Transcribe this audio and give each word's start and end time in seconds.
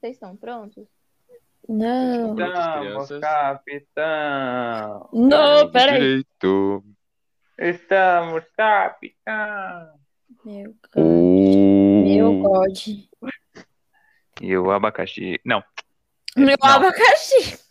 Vocês 0.00 0.16
estão 0.16 0.34
prontos? 0.34 0.88
Não. 1.68 2.30
Estamos, 2.30 3.20
capitão. 3.20 5.10
Não, 5.12 5.70
peraí. 5.70 5.98
Direito. 6.00 6.82
Estamos, 7.58 8.44
capitão. 8.56 10.00
Meu 10.42 10.74
God. 10.94 11.04
Meu 12.06 12.40
God. 12.40 12.78
E 14.40 14.56
o 14.56 14.70
abacaxi. 14.70 15.38
Não. 15.44 15.62
Meu 16.34 16.56
Não. 16.62 16.70
abacaxi. 16.70 17.58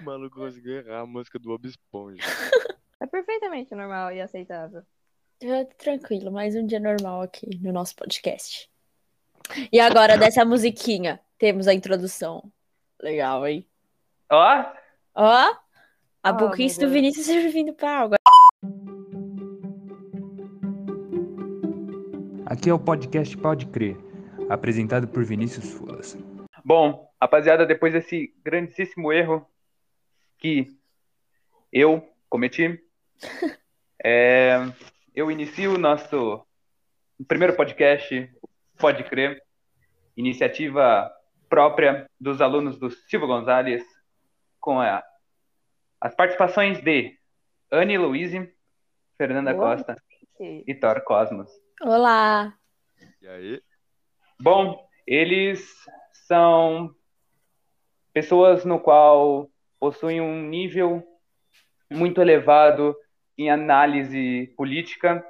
O 0.00 0.04
maluco 0.04 0.36
conseguiu 0.36 0.78
errar 0.78 1.00
a 1.00 1.06
música 1.06 1.38
do 1.38 1.48
Bob 1.48 1.66
Esponja. 1.66 2.20
É 3.00 3.06
perfeitamente 3.06 3.74
normal 3.74 4.12
e 4.12 4.20
aceitável. 4.20 4.82
Tranquilo, 5.76 6.32
mais 6.32 6.56
um 6.56 6.66
dia 6.66 6.80
normal 6.80 7.20
aqui 7.20 7.46
no 7.60 7.70
nosso 7.70 7.94
podcast. 7.94 8.70
E 9.70 9.78
agora, 9.78 10.16
dessa 10.16 10.46
musiquinha, 10.46 11.20
temos 11.38 11.68
a 11.68 11.74
introdução. 11.74 12.50
Legal, 13.02 13.46
hein? 13.46 13.66
Ó, 14.32 14.64
Ó, 15.14 15.56
a 16.22 16.30
Oh, 16.30 16.32
do. 16.32 16.90
Vinícius 16.90 17.26
servindo 17.26 17.74
pra 17.74 17.98
água. 18.00 18.16
Aqui 22.46 22.70
é 22.70 22.74
o 22.74 22.78
podcast 22.78 23.36
Pode 23.36 23.66
Crer, 23.66 23.96
apresentado 24.48 25.06
por 25.06 25.22
Vinícius 25.22 25.70
Fulas. 25.70 26.16
Bom, 26.64 27.12
rapaziada, 27.20 27.66
depois 27.66 27.92
desse 27.92 28.34
grandíssimo 28.42 29.12
erro 29.12 29.46
que 30.38 30.74
eu 31.70 32.08
cometi, 32.30 32.82
é, 34.02 34.66
eu 35.16 35.30
inicio 35.30 35.74
o 35.74 35.78
nosso 35.78 36.46
primeiro 37.26 37.56
podcast, 37.56 38.30
Pode 38.78 39.02
Crer, 39.04 39.42
iniciativa 40.16 41.10
própria 41.48 42.06
dos 42.20 42.40
alunos 42.42 42.78
do 42.78 42.90
Silva 42.90 43.26
Gonzalez, 43.26 43.82
com 44.60 44.78
a- 44.80 45.02
as 46.00 46.14
participações 46.14 46.80
de 46.82 47.18
Anne 47.72 47.96
Louise, 47.96 48.52
Fernanda 49.16 49.54
Boa. 49.54 49.76
Costa 49.76 49.96
E- 50.38 50.64
e 50.66 50.74
Thor 50.74 51.02
Cosmos. 51.02 51.50
Olá! 51.80 52.54
E 53.22 53.26
aí? 53.26 53.62
Bom, 54.40 54.86
eles 55.06 55.74
são 56.12 56.94
pessoas 58.12 58.64
no 58.64 58.78
qual 58.78 59.50
possuem 59.80 60.20
um 60.20 60.42
nível 60.42 61.02
muito 61.90 62.20
elevado 62.20 62.94
em 63.38 63.50
análise 63.50 64.52
política 64.56 65.24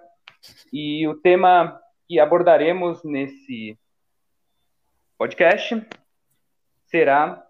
e 0.72 1.06
o 1.08 1.14
tema 1.14 1.80
que 2.06 2.20
abordaremos 2.20 3.02
nesse 3.04 3.76
podcast 5.18 5.84
será 6.86 7.44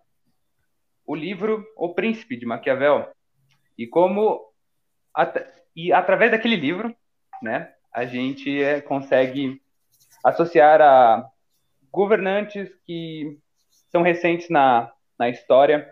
o 1.05 1.15
livro 1.15 1.65
O 1.77 1.95
Príncipe 1.95 2.37
de 2.37 2.47
Maquiavel 2.47 3.09
e 3.77 3.87
como 3.87 4.41
at- 5.15 5.47
e 5.75 5.93
através 5.93 6.31
daquele 6.31 6.57
livro, 6.57 6.95
né, 7.43 7.73
a 7.93 8.07
gente 8.07 8.63
eh, 8.63 8.81
consegue 8.81 9.61
associar 10.25 10.81
a 10.81 11.29
governantes 11.93 12.71
que 12.87 13.39
são 13.91 14.03
recentes 14.03 14.49
na, 14.49 14.91
na 15.19 15.29
história 15.29 15.87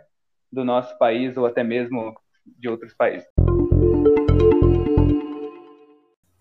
do 0.51 0.65
nosso 0.65 0.97
país 0.99 1.37
ou 1.37 1.47
até 1.47 1.63
mesmo 1.63 2.15
de 2.47 2.69
outros 2.69 2.95
países. 2.95 3.34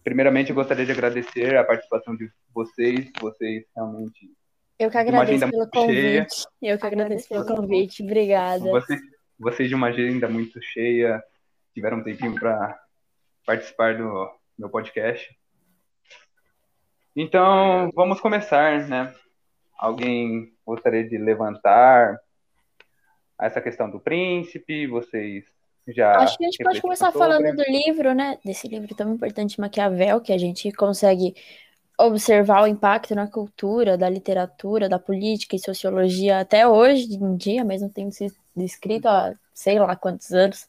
Primeiramente, 0.04 0.50
eu 0.50 0.56
gostaria 0.56 0.86
de 0.86 0.92
agradecer 0.92 1.56
a 1.56 1.64
participação 1.64 2.16
de 2.16 2.30
vocês. 2.54 3.10
Vocês 3.20 3.66
realmente. 3.76 4.30
Eu 4.78 4.90
que 4.90 4.98
agradeço 4.98 5.50
pelo 5.50 5.58
muito 5.58 5.80
cheia. 5.80 6.20
convite. 6.24 6.46
Eu 6.62 6.78
que 6.78 6.86
agradeço 6.86 7.30
pelo 7.30 7.46
convite. 7.46 8.04
Obrigada. 8.04 8.64
Vocês, 8.64 9.00
vocês 9.40 9.70
de 9.70 9.76
uma 9.76 9.88
agenda 9.88 10.28
muito 10.28 10.62
cheia 10.62 11.24
tiveram 11.74 11.98
um 11.98 12.04
tempinho 12.04 12.36
para 12.36 12.80
participar 13.46 13.98
do 13.98 14.30
meu 14.58 14.70
podcast. 14.70 15.36
Então, 17.16 17.92
vamos 17.94 18.20
começar, 18.20 18.88
né? 18.88 19.14
Alguém 19.78 20.54
gostaria 20.66 21.08
de 21.08 21.18
levantar 21.18 22.20
essa 23.40 23.62
questão 23.62 23.90
do 23.90 24.00
príncipe? 24.00 24.88
Vocês 24.88 25.46
já. 25.88 26.18
Acho 26.18 26.38
que 26.38 26.46
a 26.46 26.48
gente 26.50 26.64
pode 26.64 26.82
começar 26.82 27.12
sobre? 27.12 27.20
falando 27.20 27.56
do 27.56 27.64
livro, 27.64 28.14
né? 28.14 28.38
Desse 28.44 28.68
livro 28.68 28.94
tão 28.96 29.14
importante, 29.14 29.60
Maquiavel, 29.60 30.22
que 30.22 30.32
a 30.32 30.38
gente 30.38 30.72
consegue 30.72 31.36
observar 31.98 32.64
o 32.64 32.68
impacto 32.68 33.14
na 33.16 33.28
cultura, 33.28 33.98
da 33.98 34.10
literatura, 34.10 34.90
da 34.90 34.98
política 34.98 35.56
e 35.56 35.60
sociologia 35.60 36.40
até 36.40 36.68
hoje 36.68 37.14
em 37.16 37.36
dia, 37.36 37.64
mesmo 37.64 37.90
tendo 37.90 38.12
sido 38.12 38.34
escrito 38.58 39.08
há 39.08 39.34
sei 39.54 39.80
lá 39.80 39.96
quantos 39.96 40.32
anos. 40.32 40.68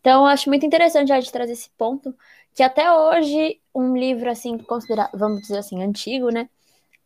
Então, 0.00 0.26
acho 0.26 0.48
muito 0.48 0.64
interessante 0.64 1.12
a 1.12 1.20
gente 1.20 1.30
trazer 1.30 1.52
esse 1.52 1.68
ponto, 1.76 2.14
que 2.54 2.62
até 2.62 2.90
hoje, 2.92 3.60
um 3.74 3.96
livro 3.96 4.30
assim, 4.30 4.56
considerado, 4.58 5.10
vamos 5.16 5.42
dizer 5.42 5.58
assim, 5.58 5.82
antigo, 5.82 6.30
né? 6.30 6.48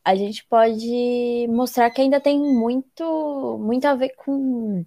A 0.05 0.15
gente 0.15 0.45
pode 0.47 1.47
mostrar 1.49 1.91
que 1.91 2.01
ainda 2.03 2.21
tem 2.21 2.39
muito, 2.39 3.59
muito 3.59 3.85
a 3.87 3.95
ver 3.95 4.11
com 4.11 4.85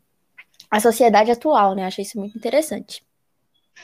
a 0.70 0.80
sociedade 0.80 1.32
atual, 1.32 1.76
né? 1.76 1.86
Achei 1.86 2.04
isso 2.04 2.20
muito 2.20 2.38
interessante. 2.38 3.04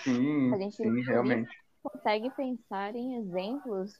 Sim, 0.03 0.53
A 0.53 0.57
gente 0.57 0.75
sim, 0.75 1.01
realmente. 1.03 1.49
consegue 1.81 2.29
pensar 2.31 2.95
em 2.95 3.15
exemplos 3.15 3.93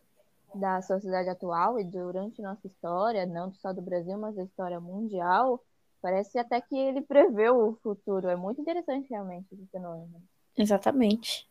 da 0.56 0.82
sociedade 0.82 1.30
atual 1.30 1.80
e 1.80 1.84
durante 1.84 2.42
nossa 2.42 2.68
história, 2.68 3.26
não 3.26 3.52
só 3.54 3.74
do 3.74 3.82
Brasil, 3.82 4.18
mas 4.18 4.36
da 4.36 4.44
história 4.44 4.80
mundial, 4.80 5.64
parece 6.02 6.38
até 6.38 6.62
que 6.62 6.76
ele 6.76 7.02
preveu 7.02 7.58
o 7.58 7.76
futuro. 7.82 8.28
É 8.28 8.36
muito 8.36 8.62
interessante 8.62 9.10
realmente 9.10 9.48
esse 9.52 9.66
fenômeno. 9.68 10.22
Exatamente. 10.58 11.48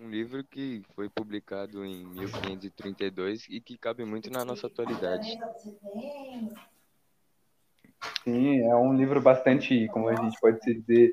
Um 0.00 0.08
livro 0.08 0.42
que 0.44 0.82
foi 0.94 1.08
publicado 1.08 1.84
em 1.84 2.04
1532 2.06 3.46
e 3.48 3.60
que 3.60 3.78
cabe 3.78 4.04
muito 4.04 4.30
na 4.30 4.44
nossa 4.44 4.66
atualidade. 4.66 5.38
Sim, 8.22 8.60
é 8.62 8.74
um 8.74 8.94
livro 8.94 9.20
bastante, 9.20 9.88
como 9.88 10.08
a 10.08 10.14
gente 10.14 10.38
pode 10.40 10.58
dizer, 10.60 11.10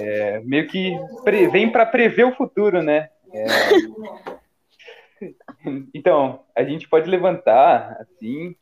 é, 0.00 0.40
meio 0.40 0.66
que 0.66 0.92
vem 1.50 1.70
para 1.70 1.86
prever 1.86 2.24
o 2.24 2.34
futuro, 2.34 2.82
né? 2.82 3.08
É, 3.32 3.46
Então, 5.94 6.44
a 6.54 6.62
gente 6.62 6.88
pode 6.88 7.08
levantar 7.08 7.96
assim, 8.00 8.54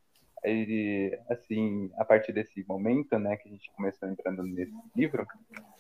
e, 0.45 1.19
assim, 1.29 1.91
a 1.97 2.05
partir 2.05 2.33
desse 2.33 2.65
momento, 2.69 3.19
né, 3.19 3.37
que 3.37 3.49
a 3.49 3.53
gente 3.53 3.71
começou 3.73 4.09
entrando 4.09 4.43
nesse 4.43 4.73
livro, 4.95 5.27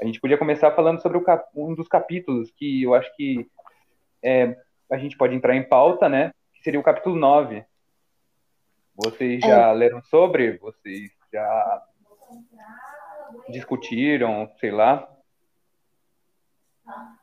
a 0.00 0.04
gente 0.04 0.20
podia 0.20 0.38
começar 0.38 0.70
falando 0.72 1.00
sobre 1.00 1.20
cap- 1.20 1.48
um 1.54 1.74
dos 1.74 1.86
capítulos 1.86 2.50
que 2.50 2.82
eu 2.82 2.94
acho 2.94 3.14
que 3.14 3.46
é, 4.22 4.56
a 4.90 4.96
gente 4.96 5.16
pode 5.16 5.34
entrar 5.34 5.54
em 5.54 5.62
pauta, 5.62 6.08
né, 6.08 6.32
que 6.54 6.62
seria 6.62 6.80
o 6.80 6.84
capítulo 6.84 7.14
9. 7.16 7.64
Vocês 8.96 9.40
já 9.40 9.70
leram 9.72 10.02
sobre? 10.02 10.56
Vocês 10.58 11.10
já 11.34 11.82
discutiram, 13.48 14.48
sei 14.60 14.70
lá? 14.70 15.10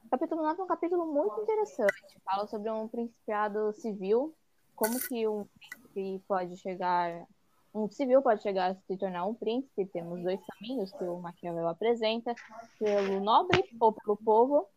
Capítulo 0.10 0.42
9 0.44 0.60
é 0.60 0.64
um 0.64 0.68
capítulo 0.68 1.06
muito 1.06 1.42
interessante. 1.42 2.20
Fala 2.26 2.46
sobre 2.48 2.70
um 2.70 2.90
principiado 2.90 3.72
civil, 3.74 4.36
como 4.76 5.00
que 5.00 5.26
um 5.26 5.46
príncipe 5.46 6.22
pode 6.28 6.58
chegar, 6.58 7.26
um 7.74 7.90
civil 7.90 8.22
pode 8.22 8.42
chegar 8.42 8.72
a 8.72 8.76
se 8.76 8.98
tornar 8.98 9.26
um 9.26 9.34
príncipe. 9.34 9.86
Temos 9.86 10.22
dois 10.22 10.42
caminhos 10.46 10.92
que 10.92 11.04
o 11.06 11.20
Maquiavel 11.20 11.70
apresenta, 11.70 12.36
pelo 12.78 13.22
nobre 13.22 13.64
ou 13.80 13.94
pelo 13.94 14.18
povo. 14.18 14.68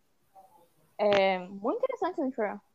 É 0.97 1.41
muito 1.41 1.79
interessante 1.79 2.21
as 2.21 2.27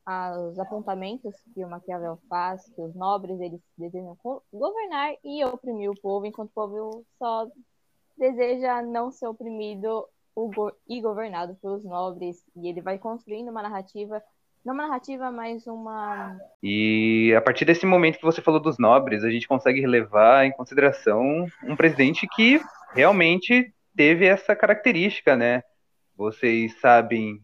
infor- 0.09 0.50
os 0.50 0.59
apontamentos 0.59 1.36
que 1.53 1.64
o 1.64 1.70
Maquiavel 1.70 2.20
faz, 2.30 2.66
que 2.74 2.81
os 2.81 2.96
nobres 2.96 3.40
eles 3.40 3.62
desejam 3.78 4.17
governar 4.52 5.14
e 5.23 5.44
oprimir 5.46 5.90
o 5.91 6.00
povo, 6.00 6.26
enquanto 6.26 6.50
o 6.50 6.53
povo 6.53 7.06
só 7.17 7.47
deseja 8.17 8.82
não 8.82 9.11
ser 9.11 9.28
oprimido 9.28 10.08
e 10.88 11.02
governado 11.02 11.56
pelos 11.61 11.84
nobres. 11.84 12.44
E 12.56 12.67
ele 12.67 12.82
vai 12.82 12.97
construindo 12.97 13.50
uma 13.50 13.61
narrativa, 13.61 14.22
não 14.64 14.73
uma 14.73 14.88
narrativa, 14.88 15.32
mas 15.32 15.67
uma. 15.67 16.38
E 16.64 17.34
a 17.38 17.41
partir 17.41 17.66
desse 17.66 17.85
momento 17.85 18.17
que 18.17 18.26
você 18.26 18.41
falou 18.41 18.59
dos 18.59 18.78
nobres, 18.78 19.23
a 19.23 19.29
gente 19.29 19.47
consegue 19.47 19.85
levar 19.85 20.46
em 20.46 20.52
consideração 20.52 21.46
um 21.64 21.76
presidente 21.76 22.28
que 22.35 22.61
realmente 22.94 23.73
teve 23.96 24.26
essa 24.26 24.56
característica, 24.56 25.35
né? 25.35 25.64
Vocês 26.16 26.79
sabem, 26.79 27.40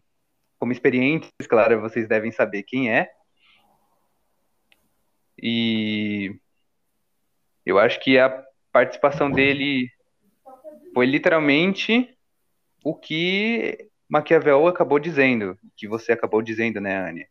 como 0.59 0.71
experientes, 0.71 1.29
claro, 1.47 1.81
vocês 1.81 2.07
devem 2.07 2.31
saber 2.31 2.63
quem 2.63 2.91
é. 2.91 3.09
E 5.41 6.35
eu 7.65 7.77
acho 7.77 7.99
que 7.99 8.17
a 8.17 8.43
participação 8.71 9.29
dele 9.29 9.89
foi 10.93 11.05
literalmente 11.05 12.15
o 12.83 12.93
que 12.93 13.89
Maquiavel 14.07 14.67
acabou 14.67 14.99
dizendo, 14.99 15.57
que 15.75 15.87
você 15.87 16.11
acabou 16.11 16.41
dizendo, 16.41 16.79
né, 16.79 16.95
Anne? 16.95 17.27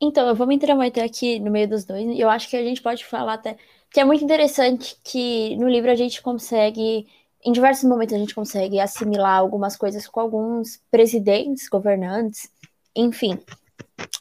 Então, 0.00 0.28
eu 0.28 0.34
vou 0.34 0.46
me 0.46 0.54
intrometer 0.54 1.02
aqui 1.02 1.38
no 1.40 1.50
meio 1.50 1.68
dos 1.68 1.84
dois. 1.84 2.18
Eu 2.18 2.28
acho 2.28 2.48
que 2.48 2.56
a 2.56 2.62
gente 2.62 2.82
pode 2.82 3.04
falar 3.04 3.34
até 3.34 3.56
que 3.90 4.00
é 4.00 4.04
muito 4.04 4.24
interessante 4.24 4.96
que 5.04 5.56
no 5.56 5.68
livro 5.68 5.90
a 5.90 5.94
gente 5.94 6.20
consegue, 6.20 7.06
em 7.44 7.52
diversos 7.52 7.84
momentos 7.84 8.14
a 8.14 8.18
gente 8.18 8.34
consegue 8.34 8.80
assimilar 8.80 9.38
algumas 9.38 9.76
coisas 9.76 10.06
com 10.06 10.20
alguns 10.20 10.80
presidentes, 10.90 11.68
governantes, 11.68 12.50
enfim, 12.96 13.38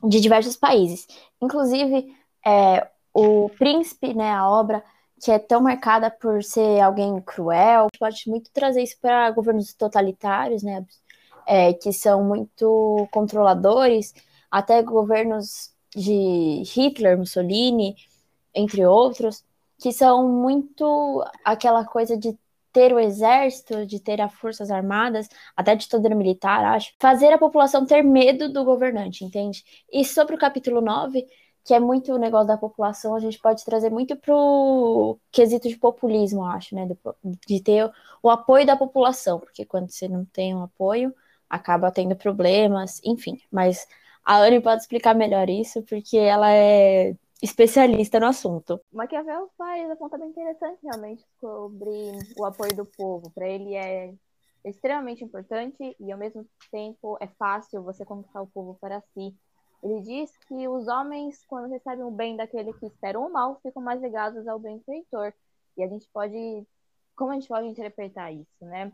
de 0.04 0.20
diversos 0.20 0.58
países. 0.58 1.08
Inclusive, 1.42 2.14
é, 2.46 2.88
o 3.14 3.50
Príncipe, 3.58 4.14
né, 4.14 4.32
a 4.32 4.50
obra, 4.50 4.84
que 5.24 5.32
é 5.32 5.40
tão 5.40 5.62
marcada 5.62 6.12
por 6.12 6.44
ser 6.44 6.82
alguém 6.82 7.22
cruel, 7.22 7.88
pode 7.98 8.24
muito 8.28 8.52
trazer 8.52 8.84
isso 8.84 8.98
para 9.02 9.32
governos 9.32 9.74
totalitários, 9.74 10.62
né, 10.62 10.86
é, 11.48 11.74
que 11.74 11.94
são 11.94 12.24
muito 12.24 13.08
controladores, 13.12 14.14
até 14.52 14.82
governos 14.82 15.72
de 15.96 16.64
Hitler, 16.66 17.18
Mussolini, 17.18 17.96
entre 18.54 18.86
outros, 18.86 19.44
que 19.80 19.92
são 19.92 20.28
muito 20.28 21.24
aquela 21.44 21.86
coisa 21.86 22.18
de 22.18 22.38
ter 22.74 22.92
o 22.94 23.00
exército, 23.00 23.86
de 23.86 24.00
ter 24.00 24.20
as 24.20 24.34
forças 24.34 24.72
armadas, 24.72 25.30
até 25.56 25.76
ditadura 25.76 26.16
militar, 26.16 26.66
acho, 26.66 26.94
fazer 27.00 27.32
a 27.32 27.38
população 27.38 27.86
ter 27.86 28.04
medo 28.04 28.52
do 28.52 28.66
governante, 28.66 29.24
entende? 29.24 29.64
E 29.92 30.04
sobre 30.04 30.36
o 30.36 30.40
capítulo 30.40 30.82
9, 30.82 31.26
que 31.64 31.74
é 31.74 31.80
muito 31.80 32.12
o 32.14 32.18
negócio 32.18 32.48
da 32.48 32.58
população, 32.58 33.16
a 33.16 33.20
gente 33.20 33.40
pode 33.40 33.64
trazer 33.64 33.90
muito 33.90 34.16
pro 34.18 35.18
quesito 35.32 35.70
de 35.70 35.78
populismo, 35.78 36.44
acho, 36.44 36.76
né? 36.76 36.88
De 37.48 37.62
ter 37.62 37.90
o 38.22 38.30
apoio 38.30 38.66
da 38.66 38.76
população, 38.76 39.40
porque 39.40 39.66
quando 39.66 39.90
você 39.90 40.08
não 40.08 40.26
tem 40.26 40.54
um 40.56 40.64
apoio, 40.64 41.14
acaba 41.50 41.92
tendo 41.92 42.16
problemas, 42.16 43.00
enfim. 43.06 43.40
Mas 43.52 43.88
a 44.26 44.38
Anne 44.38 44.62
pode 44.62 44.82
explicar 44.82 45.14
melhor 45.16 45.50
isso, 45.50 45.84
porque 45.84 46.18
ela 46.18 46.52
é 46.52 47.16
especialista 47.42 48.20
no 48.20 48.28
assunto. 48.28 48.80
Maquiavel 48.92 49.50
faz 49.58 49.90
apontamento 49.92 50.32
interessante 50.32 50.80
realmente 50.84 51.26
sobre 51.40 52.12
o 52.38 52.46
apoio 52.46 52.76
do 52.76 52.86
povo. 52.86 53.30
Para 53.32 53.48
ele 53.48 53.76
é 53.76 54.14
extremamente 54.64 55.24
importante 55.24 55.96
e 56.00 56.12
ao 56.12 56.18
mesmo 56.18 56.48
tempo 56.72 57.18
é 57.20 57.28
fácil 57.28 57.84
você 57.84 58.06
conquistar 58.06 58.42
o 58.42 58.48
povo 58.48 58.78
para 58.80 59.02
si. 59.14 59.36
Ele 59.84 60.00
diz 60.02 60.32
que 60.48 60.68
os 60.68 60.88
homens, 60.88 61.44
quando 61.46 61.70
recebem 61.70 62.06
o 62.06 62.12
bem 62.12 62.38
daquele 62.38 62.74
que 62.74 62.86
esperam 62.86 63.28
o 63.28 63.32
mal, 63.32 63.60
ficam 63.62 63.84
mais 63.84 64.02
ligados 64.02 64.48
ao 64.48 64.58
benfeitor. 64.58 65.34
E 65.76 65.84
a 65.84 65.88
gente 65.88 66.08
pode. 66.14 66.66
Como 67.16 67.32
a 67.32 67.34
gente 67.36 67.48
pode 67.48 67.68
interpretar 67.68 68.34
isso, 68.34 68.66
né? 68.66 68.92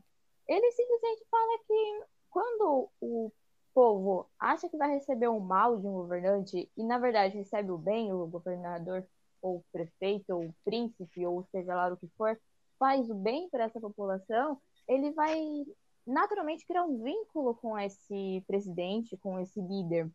Ele 0.48 0.72
simplesmente 0.72 1.24
fala 1.30 1.60
que 1.68 2.04
quando 2.32 2.90
o 3.00 3.32
povo 3.80 4.30
acha 4.38 4.68
que 4.68 4.76
vai 4.76 4.92
receber 4.92 5.30
o 5.30 5.40
mal 5.40 5.78
de 5.78 5.88
um 5.88 5.94
governante 5.94 6.70
e, 6.76 6.84
na 6.84 6.98
verdade, 6.98 7.38
recebe 7.38 7.72
o 7.72 7.78
bem, 7.78 8.12
o 8.12 8.28
governador, 8.28 9.08
ou 9.42 9.60
o 9.60 9.64
prefeito, 9.72 10.36
ou 10.36 10.48
o 10.48 10.56
príncipe, 10.66 11.26
ou 11.26 11.46
seja 11.46 11.74
lá 11.74 11.88
o 11.88 11.96
que 11.96 12.10
for, 12.18 12.38
faz 12.78 13.10
o 13.10 13.16
bem 13.16 13.50
para 13.50 13.64
essa 13.64 13.80
população, 13.80 14.60
ele 14.86 15.12
vai 15.12 15.66
naturalmente 16.06 16.68
criar 16.68 16.84
um 16.84 17.02
vínculo 17.02 17.56
com 17.56 17.80
esse 17.80 18.44
presidente, 18.46 19.16
com 19.16 19.40
esse 19.40 19.62
líder. 19.62 20.12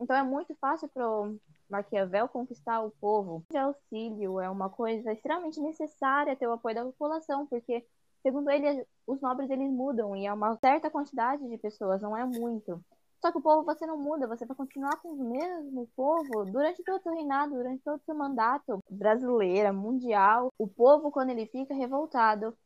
Então 0.00 0.16
é 0.16 0.22
muito 0.22 0.54
fácil 0.54 0.88
para 0.88 1.06
o 1.06 1.36
Maquiavel 1.68 2.30
conquistar 2.30 2.80
o 2.80 2.92
povo. 2.92 3.44
De 3.50 3.58
auxílio 3.58 4.40
é 4.40 4.48
uma 4.48 4.70
coisa 4.70 5.12
extremamente 5.12 5.60
necessária 5.60 6.34
ter 6.34 6.46
o 6.46 6.52
apoio 6.52 6.74
da 6.74 6.84
população, 6.86 7.46
porque, 7.46 7.84
segundo 8.22 8.50
ele, 8.50 8.86
os 9.06 9.20
nobres 9.20 9.50
eles 9.50 9.70
mudam 9.70 10.14
e 10.16 10.26
é 10.26 10.32
uma 10.32 10.56
certa 10.56 10.90
quantidade 10.90 11.46
de 11.48 11.58
pessoas, 11.58 12.02
não 12.02 12.16
é 12.16 12.24
muito. 12.24 12.82
Só 13.20 13.30
que 13.30 13.38
o 13.38 13.42
povo 13.42 13.64
você 13.64 13.86
não 13.86 13.98
muda, 13.98 14.26
você 14.26 14.46
vai 14.46 14.56
continuar 14.56 14.96
com 14.96 15.08
o 15.08 15.30
mesmo 15.30 15.86
povo 15.94 16.44
durante 16.46 16.82
todo 16.82 16.98
o 16.98 17.02
seu 17.02 17.12
reinado, 17.12 17.54
durante 17.54 17.82
todo 17.82 18.00
o 18.00 18.04
seu 18.04 18.14
mandato 18.14 18.82
brasileira, 18.90 19.72
mundial. 19.72 20.50
O 20.58 20.66
povo, 20.66 21.10
quando 21.10 21.30
ele 21.30 21.46
fica 21.46 21.74
revoltado, 21.74 22.56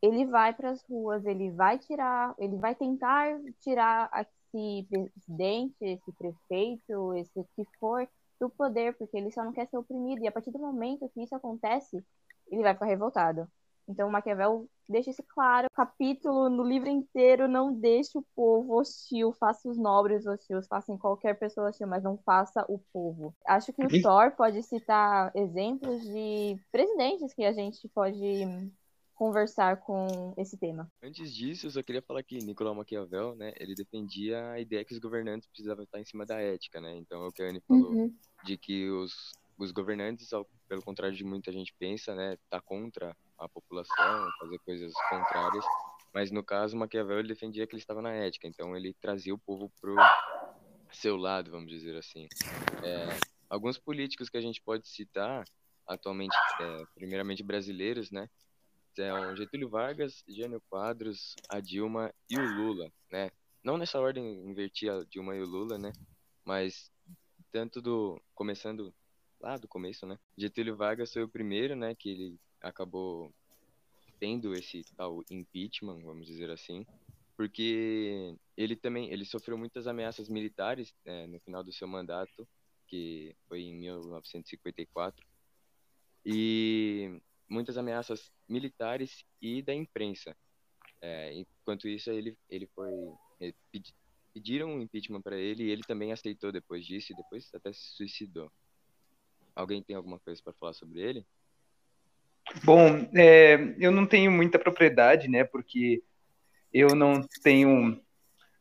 ele 0.00 0.24
vai 0.26 0.54
para 0.54 0.70
as 0.70 0.82
ruas, 0.82 1.24
ele 1.26 1.50
vai 1.50 1.78
tirar, 1.78 2.34
ele 2.38 2.56
vai 2.56 2.74
tentar 2.74 3.40
tirar 3.60 4.08
esse 4.20 4.86
presidente, 4.88 5.76
esse 5.80 6.12
prefeito, 6.12 7.14
esse 7.14 7.44
que 7.56 7.64
for 7.80 8.08
do 8.38 8.48
poder, 8.50 8.96
porque 8.96 9.16
ele 9.16 9.32
só 9.32 9.42
não 9.42 9.52
quer 9.52 9.66
ser 9.68 9.76
oprimido. 9.76 10.22
E 10.22 10.28
a 10.28 10.32
partir 10.32 10.52
do 10.52 10.58
momento 10.58 11.08
que 11.08 11.22
isso 11.22 11.34
acontece, 11.34 12.04
ele 12.48 12.62
vai 12.62 12.74
ficar 12.74 12.86
revoltado. 12.86 13.48
Então, 13.88 14.10
Maquiavel 14.10 14.68
deixa 14.88 15.10
isso 15.10 15.22
claro. 15.28 15.66
O 15.70 15.76
capítulo 15.76 16.48
no 16.48 16.62
livro 16.62 16.88
inteiro 16.88 17.48
não 17.48 17.72
deixa 17.72 18.18
o 18.18 18.24
povo 18.34 18.74
hostil, 18.74 19.32
faça 19.32 19.68
os 19.68 19.76
nobres 19.76 20.26
hostis, 20.26 20.66
faça 20.66 20.96
qualquer 20.98 21.38
pessoa 21.38 21.68
hostil, 21.68 21.86
mas 21.86 22.02
não 22.02 22.16
faça 22.18 22.64
o 22.68 22.78
povo. 22.92 23.34
Acho 23.46 23.72
que 23.72 23.84
o 23.84 24.02
Thor 24.02 24.32
pode 24.32 24.62
citar 24.62 25.30
exemplos 25.34 26.02
de 26.02 26.58
presidentes 26.70 27.32
que 27.34 27.44
a 27.44 27.52
gente 27.52 27.88
pode 27.88 28.70
conversar 29.16 29.78
com 29.78 30.34
esse 30.36 30.58
tema. 30.58 30.90
Antes 31.02 31.34
disso, 31.34 31.66
eu 31.66 31.70
só 31.70 31.82
queria 31.82 32.02
falar 32.02 32.22
que 32.22 32.36
Nicolau 32.38 32.74
Maquiavel, 32.74 33.34
né, 33.34 33.52
ele 33.56 33.74
defendia 33.74 34.50
a 34.50 34.60
ideia 34.60 34.84
que 34.84 34.92
os 34.92 35.00
governantes 35.00 35.48
precisavam 35.48 35.84
estar 35.84 35.98
em 35.98 36.04
cima 36.04 36.26
da 36.26 36.38
ética, 36.38 36.80
né? 36.82 36.94
Então, 36.96 37.24
é 37.24 37.28
o 37.28 37.32
que 37.32 37.42
a 37.42 37.48
Anne 37.48 37.62
falou, 37.66 37.92
uhum. 37.92 38.14
de 38.44 38.58
que 38.58 38.90
os, 38.90 39.32
os 39.58 39.72
governantes, 39.72 40.28
pelo 40.68 40.82
contrário 40.82 41.16
de 41.16 41.24
muita 41.24 41.50
gente 41.50 41.74
pensa, 41.78 42.14
né, 42.14 42.36
tá 42.50 42.60
contra 42.60 43.16
a 43.38 43.48
população, 43.48 44.28
fazer 44.38 44.58
coisas 44.60 44.92
contrárias, 45.08 45.64
mas 46.12 46.30
no 46.30 46.42
caso, 46.42 46.76
Maquiavel 46.76 47.18
ele 47.18 47.28
defendia 47.28 47.66
que 47.66 47.74
ele 47.74 47.82
estava 47.82 48.00
na 48.00 48.12
ética, 48.12 48.46
então 48.46 48.76
ele 48.76 48.94
trazia 48.94 49.34
o 49.34 49.38
povo 49.38 49.70
pro 49.80 49.94
seu 50.90 51.16
lado, 51.16 51.50
vamos 51.50 51.70
dizer 51.70 51.96
assim. 51.96 52.26
É, 52.82 53.18
alguns 53.50 53.78
políticos 53.78 54.28
que 54.30 54.36
a 54.36 54.40
gente 54.40 54.62
pode 54.62 54.88
citar 54.88 55.44
atualmente, 55.86 56.36
é, 56.60 56.84
primeiramente 56.94 57.42
brasileiros, 57.42 58.10
né, 58.10 58.28
são 58.96 59.36
Getúlio 59.36 59.68
Vargas, 59.68 60.24
Jânio 60.26 60.60
Quadros, 60.70 61.36
a 61.50 61.60
Dilma 61.60 62.12
e 62.30 62.38
o 62.38 62.56
Lula, 62.56 62.90
né? 63.12 63.30
Não 63.62 63.76
nessa 63.76 64.00
ordem 64.00 64.48
invertir 64.48 64.90
a 64.90 65.04
Dilma 65.04 65.36
e 65.36 65.42
o 65.42 65.46
Lula, 65.46 65.76
né? 65.76 65.92
Mas 66.42 66.90
tanto 67.52 67.82
do 67.82 68.18
começando 68.34 68.94
lá 69.38 69.58
do 69.58 69.68
começo, 69.68 70.06
né? 70.06 70.18
Getúlio 70.36 70.76
Vargas 70.76 71.12
foi 71.12 71.22
o 71.22 71.28
primeiro, 71.28 71.76
né, 71.76 71.94
que 71.94 72.08
ele 72.08 72.40
acabou 72.68 73.32
tendo 74.18 74.54
esse 74.54 74.84
tal 74.96 75.22
impeachment, 75.30 76.00
vamos 76.02 76.26
dizer 76.26 76.50
assim, 76.50 76.86
porque 77.36 78.34
ele 78.56 78.74
também 78.74 79.10
ele 79.10 79.24
sofreu 79.24 79.58
muitas 79.58 79.86
ameaças 79.86 80.28
militares 80.28 80.94
né, 81.04 81.26
no 81.26 81.38
final 81.40 81.62
do 81.62 81.72
seu 81.72 81.86
mandato, 81.86 82.48
que 82.88 83.34
foi 83.48 83.60
em 83.62 83.74
1954, 83.74 85.24
e 86.24 87.20
muitas 87.48 87.76
ameaças 87.76 88.32
militares 88.48 89.24
e 89.40 89.62
da 89.62 89.74
imprensa. 89.74 90.36
É, 91.00 91.32
enquanto 91.34 91.88
isso, 91.88 92.10
ele, 92.10 92.36
ele 92.48 92.66
foi. 92.74 92.90
Ele 93.38 93.54
pediram 94.32 94.68
um 94.68 94.80
impeachment 94.80 95.22
para 95.22 95.38
ele 95.38 95.64
e 95.64 95.70
ele 95.70 95.82
também 95.82 96.12
aceitou 96.12 96.52
depois 96.52 96.84
disso 96.84 97.12
e 97.12 97.16
depois 97.16 97.48
até 97.54 97.72
se 97.72 97.96
suicidou. 97.96 98.50
Alguém 99.54 99.82
tem 99.82 99.96
alguma 99.96 100.18
coisa 100.18 100.42
para 100.42 100.52
falar 100.54 100.74
sobre 100.74 101.00
ele? 101.00 101.26
Bom, 102.64 103.08
é, 103.14 103.74
eu 103.78 103.90
não 103.90 104.06
tenho 104.06 104.30
muita 104.30 104.58
propriedade, 104.58 105.28
né? 105.28 105.44
Porque 105.44 106.02
eu 106.72 106.94
não 106.94 107.26
tenho 107.42 107.98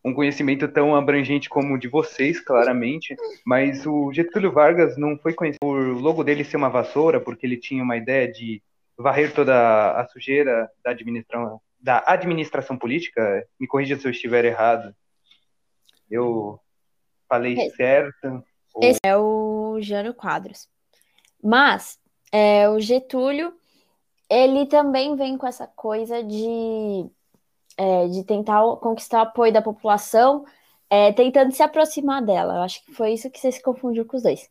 um 0.04 0.14
conhecimento 0.14 0.68
tão 0.68 0.96
abrangente 0.96 1.50
como 1.50 1.74
o 1.74 1.80
de 1.80 1.88
vocês, 1.88 2.40
claramente, 2.40 3.16
mas 3.44 3.88
o 3.88 4.14
Getúlio 4.14 4.52
Vargas 4.52 4.96
não 4.98 5.18
foi 5.18 5.34
conhecido 5.34 5.60
por 5.60 5.80
o 5.80 6.00
logo 6.00 6.24
dele 6.24 6.44
ser 6.44 6.58
uma 6.58 6.70
vassoura, 6.70 7.20
porque 7.20 7.46
ele 7.46 7.58
tinha 7.58 7.84
uma 7.84 7.98
ideia 7.98 8.32
de 8.32 8.62
varrer 8.96 9.34
toda 9.34 10.00
a 10.00 10.08
sujeira 10.08 10.70
da 10.84 10.92
administração, 10.92 11.60
da 11.80 12.04
administração 12.06 12.78
política. 12.78 13.48
Me 13.60 13.66
corrija 13.66 13.98
se 13.98 14.08
eu 14.08 14.12
estiver 14.12 14.46
errado. 14.46 14.96
Eu 16.10 16.60
falei 17.28 17.54
Esse. 17.54 17.76
certo? 17.76 18.44
Esse 18.82 19.00
ou... 19.04 19.10
é 19.10 19.18
o 19.18 19.82
Jânio 19.82 20.14
Quadros. 20.14 20.70
Mas 21.44 22.00
é, 22.32 22.70
o 22.70 22.80
Getúlio, 22.80 23.54
ele 24.30 24.66
também 24.66 25.16
vem 25.16 25.38
com 25.38 25.48
essa 25.48 25.68
coisa 25.68 26.24
de, 26.24 27.06
é, 27.78 28.08
de 28.08 28.24
tentar 28.24 28.62
conquistar 28.78 29.20
o 29.20 29.24
apoio 29.24 29.54
da 29.54 29.62
população, 29.62 30.46
é, 30.90 31.12
tentando 31.14 31.52
se 31.52 31.64
aproximar 31.64 32.24
dela. 32.24 32.56
Eu 32.56 32.62
acho 32.64 32.84
que 32.86 32.94
foi 32.94 33.14
isso 33.14 33.30
que 33.30 33.40
você 33.40 33.52
se 33.52 33.62
confundiu 33.62 34.06
com 34.06 34.18
os 34.18 34.24
dois. 34.24 34.50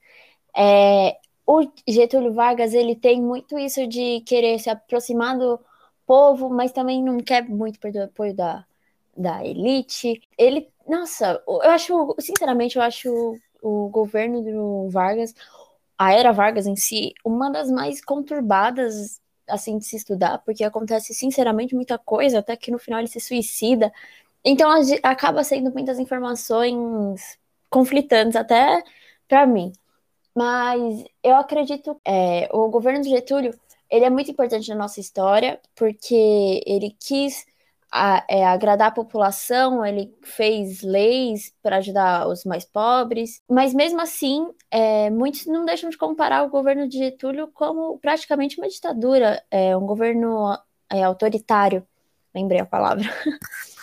É, 0.56 1.18
o 1.46 1.62
Getúlio 1.86 2.32
Vargas, 2.32 2.74
ele 2.74 2.96
tem 2.96 3.20
muito 3.20 3.58
isso 3.58 3.86
de 3.86 4.20
querer 4.22 4.58
se 4.58 4.70
aproximar 4.70 5.38
do 5.38 5.60
povo, 6.06 6.48
mas 6.48 6.72
também 6.72 7.02
não 7.02 7.18
quer 7.18 7.44
muito 7.48 7.78
perder 7.80 8.00
o 8.00 8.04
apoio 8.04 8.34
da, 8.34 8.64
da 9.16 9.44
elite. 9.44 10.22
Ele, 10.38 10.68
nossa, 10.88 11.42
eu 11.46 11.70
acho, 11.70 12.14
sinceramente, 12.20 12.76
eu 12.76 12.82
acho 12.82 13.38
o 13.62 13.88
governo 13.88 14.42
do 14.42 14.88
Vargas, 14.90 15.34
a 15.98 16.12
era 16.12 16.32
Vargas 16.32 16.66
em 16.66 16.76
si, 16.76 17.14
uma 17.24 17.50
das 17.50 17.70
mais 17.70 18.04
conturbadas 18.04 19.20
assim 19.48 19.78
de 19.78 19.84
se 19.84 19.96
estudar, 19.96 20.38
porque 20.38 20.64
acontece 20.64 21.14
sinceramente 21.14 21.74
muita 21.74 21.98
coisa, 21.98 22.38
até 22.40 22.56
que 22.56 22.70
no 22.70 22.78
final 22.78 23.00
ele 23.00 23.08
se 23.08 23.20
suicida. 23.20 23.92
Então 24.44 24.70
acaba 25.02 25.44
sendo 25.44 25.72
muitas 25.72 25.98
informações 25.98 27.38
conflitantes, 27.70 28.36
até 28.36 28.82
para 29.28 29.46
mim. 29.46 29.72
Mas 30.34 31.04
eu 31.22 31.36
acredito 31.36 32.00
é, 32.04 32.48
o 32.52 32.68
governo 32.68 33.02
do 33.02 33.08
Getúlio 33.08 33.58
ele 33.90 34.04
é 34.04 34.10
muito 34.10 34.30
importante 34.30 34.68
na 34.70 34.74
nossa 34.74 35.00
história 35.00 35.60
porque 35.74 36.62
ele 36.66 36.96
quis 36.98 37.46
a, 37.96 38.24
é, 38.28 38.44
agradar 38.44 38.88
a 38.88 38.90
população, 38.90 39.86
ele 39.86 40.12
fez 40.20 40.82
leis 40.82 41.54
para 41.62 41.76
ajudar 41.76 42.26
os 42.26 42.44
mais 42.44 42.64
pobres, 42.64 43.40
mas 43.48 43.72
mesmo 43.72 44.00
assim, 44.00 44.50
é, 44.68 45.08
muitos 45.10 45.46
não 45.46 45.64
deixam 45.64 45.88
de 45.88 45.96
comparar 45.96 46.42
o 46.42 46.50
governo 46.50 46.88
de 46.88 46.98
Getúlio 46.98 47.46
como 47.54 47.96
praticamente 48.00 48.58
uma 48.58 48.68
ditadura, 48.68 49.40
é, 49.48 49.76
um 49.76 49.86
governo 49.86 50.58
é, 50.90 51.04
autoritário, 51.04 51.86
lembrei 52.34 52.60
a 52.60 52.66
palavra. 52.66 53.04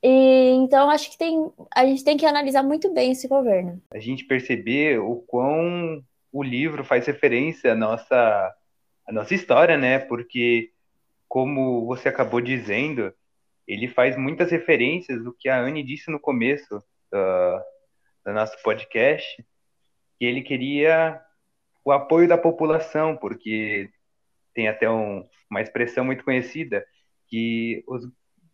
E, 0.00 0.50
então, 0.52 0.88
acho 0.88 1.10
que 1.10 1.18
tem, 1.18 1.50
a 1.74 1.84
gente 1.84 2.04
tem 2.04 2.16
que 2.16 2.24
analisar 2.24 2.62
muito 2.62 2.94
bem 2.94 3.10
esse 3.10 3.26
governo. 3.26 3.82
A 3.90 3.98
gente 3.98 4.24
perceber 4.24 5.00
o 5.00 5.16
quão 5.26 6.00
o 6.32 6.40
livro 6.40 6.84
faz 6.84 7.04
referência 7.08 7.72
à 7.72 7.74
nossa, 7.74 8.54
à 9.04 9.12
nossa 9.12 9.34
história, 9.34 9.76
né? 9.76 9.98
Porque, 9.98 10.70
como 11.28 11.84
você 11.84 12.08
acabou 12.08 12.40
dizendo, 12.40 13.12
ele 13.68 13.86
faz 13.86 14.16
muitas 14.16 14.50
referências 14.50 15.22
do 15.22 15.32
que 15.32 15.48
a 15.48 15.60
Anne 15.60 15.82
disse 15.82 16.10
no 16.10 16.18
começo 16.18 16.82
do, 17.12 17.62
do 18.24 18.32
nosso 18.32 18.60
podcast, 18.62 19.44
que 20.18 20.24
ele 20.24 20.40
queria 20.40 21.20
o 21.84 21.92
apoio 21.92 22.26
da 22.26 22.38
população, 22.38 23.14
porque 23.14 23.90
tem 24.54 24.68
até 24.68 24.88
um, 24.90 25.22
uma 25.50 25.60
expressão 25.60 26.02
muito 26.02 26.24
conhecida, 26.24 26.84
que 27.28 27.84
os, 27.86 28.08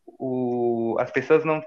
o, 0.06 0.96
as 0.98 1.12
pessoas 1.12 1.44
não 1.44 1.62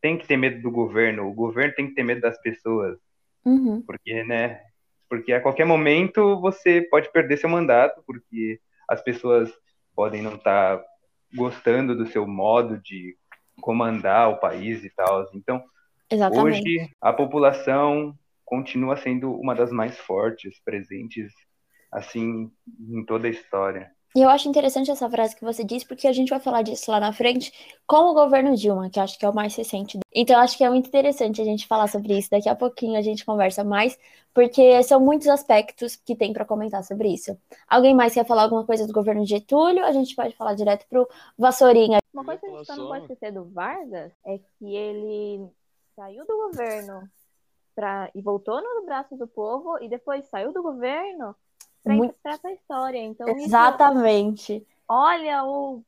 têm 0.00 0.16
que 0.16 0.26
ter 0.26 0.36
medo 0.36 0.62
do 0.62 0.70
governo, 0.70 1.26
o 1.26 1.34
governo 1.34 1.74
tem 1.74 1.88
que 1.88 1.94
ter 1.94 2.04
medo 2.04 2.20
das 2.20 2.40
pessoas. 2.40 2.96
Uhum. 3.44 3.82
Porque, 3.82 4.22
né? 4.22 4.60
Porque 5.08 5.32
a 5.32 5.40
qualquer 5.40 5.66
momento 5.66 6.40
você 6.40 6.82
pode 6.82 7.10
perder 7.12 7.38
seu 7.38 7.48
mandato, 7.48 8.02
porque 8.06 8.60
as 8.88 9.02
pessoas 9.02 9.52
podem 9.94 10.22
não 10.22 10.36
estar 10.36 10.78
tá 10.78 10.84
gostando 11.34 11.96
do 11.96 12.06
seu 12.06 12.26
modo 12.26 12.78
de 12.80 13.16
comandar 13.60 14.30
o 14.30 14.38
país 14.38 14.84
e 14.84 14.90
tal. 14.90 15.28
Então, 15.34 15.62
Exatamente. 16.10 16.60
hoje 16.60 16.90
a 17.00 17.12
população 17.12 18.16
continua 18.44 18.96
sendo 18.96 19.32
uma 19.32 19.54
das 19.54 19.72
mais 19.72 19.98
fortes, 19.98 20.60
presentes 20.64 21.32
assim 21.90 22.50
em 22.80 23.04
toda 23.04 23.26
a 23.26 23.30
história. 23.30 23.90
E 24.16 24.22
eu 24.22 24.28
acho 24.28 24.48
interessante 24.48 24.92
essa 24.92 25.10
frase 25.10 25.34
que 25.34 25.44
você 25.44 25.64
disse, 25.64 25.84
porque 25.84 26.06
a 26.06 26.12
gente 26.12 26.30
vai 26.30 26.38
falar 26.38 26.62
disso 26.62 26.88
lá 26.88 27.00
na 27.00 27.12
frente 27.12 27.52
com 27.84 28.10
o 28.10 28.14
governo 28.14 28.54
Dilma, 28.54 28.88
que 28.88 29.00
acho 29.00 29.18
que 29.18 29.26
é 29.26 29.28
o 29.28 29.34
mais 29.34 29.56
recente. 29.56 29.98
Então, 30.14 30.38
acho 30.38 30.56
que 30.56 30.62
é 30.62 30.70
muito 30.70 30.86
interessante 30.86 31.42
a 31.42 31.44
gente 31.44 31.66
falar 31.66 31.88
sobre 31.88 32.16
isso. 32.16 32.30
Daqui 32.30 32.48
a 32.48 32.54
pouquinho 32.54 32.96
a 32.96 33.02
gente 33.02 33.26
conversa 33.26 33.64
mais, 33.64 33.98
porque 34.32 34.80
são 34.84 35.00
muitos 35.00 35.26
aspectos 35.26 35.96
que 35.96 36.14
tem 36.14 36.32
para 36.32 36.44
comentar 36.44 36.84
sobre 36.84 37.08
isso. 37.08 37.36
Alguém 37.66 37.92
mais 37.92 38.14
quer 38.14 38.24
falar 38.24 38.44
alguma 38.44 38.64
coisa 38.64 38.86
do 38.86 38.92
governo 38.92 39.26
Getúlio? 39.26 39.84
A 39.84 39.90
gente 39.90 40.14
pode 40.14 40.36
falar 40.36 40.54
direto 40.54 40.86
pro 40.88 41.08
Vassourinha. 41.36 41.98
Uma 42.12 42.24
coisa 42.24 42.40
que 42.40 42.46
a 42.46 42.56
gente 42.56 42.68
não 42.76 42.86
pode 42.86 43.02
esquecer 43.02 43.32
do 43.32 43.44
Vargas 43.46 44.12
é 44.24 44.38
que 44.38 44.76
ele 44.76 45.44
saiu 45.96 46.24
do 46.24 46.36
governo 46.36 47.10
pra... 47.74 48.08
e 48.14 48.22
voltou 48.22 48.62
no 48.62 48.86
braço 48.86 49.16
do 49.16 49.26
povo, 49.26 49.76
e 49.82 49.88
depois 49.88 50.24
saiu 50.26 50.52
do 50.52 50.62
governo 50.62 51.34
para 51.84 51.94
muito... 51.94 52.16
a 52.24 52.52
história. 52.52 52.98
Então, 52.98 53.28
Exatamente. 53.28 54.56
Isso, 54.56 54.66
olha 54.88 55.44
o 55.44 55.84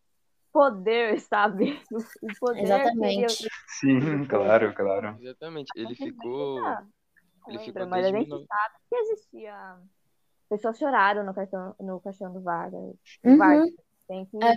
poder, 0.53 1.19
sabe? 1.21 1.81
O 2.23 2.29
poder 2.39 2.63
Exatamente. 2.63 3.49
Sim, 3.67 4.25
claro, 4.29 4.75
claro. 4.75 5.17
Exatamente. 5.21 5.71
Ele 5.75 5.95
ficou. 5.95 6.61
Ele 7.49 7.59
ficou 7.61 7.87
mas 7.87 8.05
a 8.05 8.11
gente 8.11 8.29
sabe 8.29 8.75
que 8.89 8.97
existia. 8.97 9.77
Pessoas 10.49 10.79
choraram 10.79 11.25
no 11.25 11.35
cartão, 11.35 11.75
no 11.81 12.01
caixão 12.01 12.33
do 12.33 12.41
Vargas. 12.41 12.95
Uhum. 13.25 13.37
Vargas. 13.37 13.71
Tem 14.07 14.25
que 14.27 14.37
é. 14.45 14.57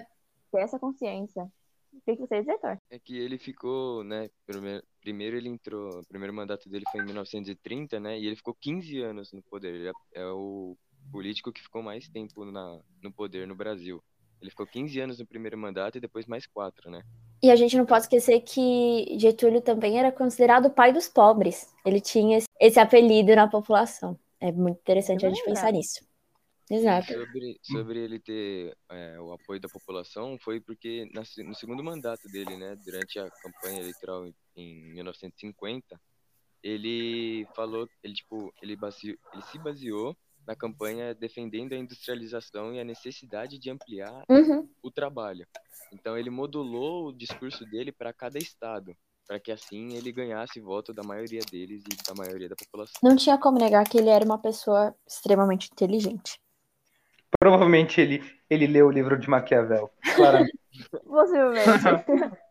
ter 0.52 0.62
essa 0.62 0.78
consciência. 0.78 1.50
O 1.92 2.02
que 2.02 2.16
você 2.16 2.42
dizer, 2.42 2.60
Thor? 2.60 2.78
É 2.92 3.00
que 3.00 3.18
ele 3.18 3.40
ficou, 3.40 4.04
né? 4.04 4.30
Primeiro, 4.46 4.84
primeiro 5.02 5.38
ele 5.38 5.50
entrou. 5.50 6.00
O 6.00 6.08
primeiro 6.08 6.34
mandato 6.34 6.70
dele 6.70 6.86
foi 6.92 7.02
em 7.02 7.06
1930, 7.06 8.00
né? 8.00 8.20
E 8.20 8.28
ele 8.28 8.36
ficou 8.36 8.54
15 8.54 9.02
anos 9.02 9.34
no 9.34 9.42
poder. 9.42 9.74
Ele 9.74 9.90
é, 9.90 10.22
é 10.22 10.28
o 10.28 10.78
político 11.12 11.52
que 11.52 11.62
ficou 11.62 11.82
mais 11.82 12.08
tempo 12.08 12.46
na, 12.46 12.80
no 13.02 13.12
poder 13.12 13.48
no 13.48 13.56
Brasil. 13.56 14.04
Ele 14.42 14.52
ficou 14.52 14.66
15 14.66 15.00
anos 15.00 15.20
no 15.20 15.26
primeiro 15.26 15.58
mandato 15.58 15.98
e 15.98 16.02
depois 16.02 16.26
mais 16.26 16.46
quatro, 16.48 16.90
né? 16.90 17.04
E 17.42 17.52
a 17.52 17.56
gente 17.56 17.78
não 17.78 17.86
pode 17.86 18.04
esquecer 18.04 18.42
que 18.42 19.18
Getúlio 19.18 19.62
também 19.62 19.98
era 19.98 20.12
considerado 20.12 20.68
o 20.68 20.70
pai 20.70 20.94
dos 20.94 21.08
pobres. 21.08 21.74
Ele 21.86 22.00
tinha 22.00 22.40
esse 22.60 22.80
apelido 22.80 23.36
na 23.36 23.48
população. 23.48 24.18
É 24.40 24.52
muito 24.52 24.80
interessante 24.80 25.26
a 25.26 25.30
gente 25.30 25.44
pensar 25.44 25.72
nisso. 25.72 26.08
Exato. 26.70 27.14
Sobre, 27.14 27.60
sobre 27.64 28.00
ele 28.00 28.20
ter 28.20 28.78
é, 28.90 29.20
o 29.20 29.34
apoio 29.34 29.60
da 29.60 29.68
população, 29.68 30.38
foi 30.38 30.62
porque 30.62 31.10
na, 31.14 31.24
no 31.44 31.56
segundo 31.56 31.84
mandato 31.84 32.28
dele, 32.30 32.56
né, 32.58 32.78
durante 32.86 33.18
a 33.20 33.30
campanha 33.30 33.80
eleitoral 33.80 34.28
em 34.56 34.94
1950, 34.94 36.00
ele 36.62 37.48
falou, 37.56 37.90
ele 38.04 38.14
tipo, 38.14 38.54
ele, 38.62 38.76
baseou, 38.76 39.18
ele 39.34 39.42
se 39.44 39.58
baseou 39.58 40.16
na 40.48 40.56
campanha 40.56 41.14
defendendo 41.14 41.74
a 41.74 41.78
industrialização 41.78 42.74
e 42.74 42.80
a 42.80 42.84
necessidade 42.84 43.58
de 43.58 43.70
ampliar 43.70 44.24
uhum. 44.30 44.68
o 44.82 44.92
trabalho. 44.92 45.46
Então 45.94 46.18
ele 46.18 46.30
modulou 46.30 47.08
o 47.08 47.14
discurso 47.14 47.66
dele 47.66 47.92
para 47.92 48.14
cada 48.14 48.38
estado, 48.38 48.96
para 49.28 49.40
que 49.40 49.52
assim 49.52 49.96
ele 49.96 50.12
ganhasse 50.12 50.60
voto 50.60 50.94
da 50.94 51.04
maioria 51.04 51.42
deles 51.52 51.84
e 51.84 52.08
da 52.08 52.16
maioria 52.16 52.50
da 52.50 52.56
população. 52.56 53.00
Não 53.04 53.16
tinha 53.16 53.38
como 53.38 53.60
negar 53.60 53.88
que 53.88 53.98
ele 53.98 54.10
era 54.10 54.26
uma 54.26 54.40
pessoa 54.40 54.96
extremamente 55.08 55.70
inteligente. 55.72 56.40
Provavelmente 57.40 58.02
ele, 58.02 58.24
ele 58.50 58.68
leu 58.68 58.88
o 58.88 58.92
livro 58.92 59.20
de 59.20 59.30
Maquiavel, 59.30 59.92
claramente. 60.16 60.58
Possivelmente. 61.06 61.70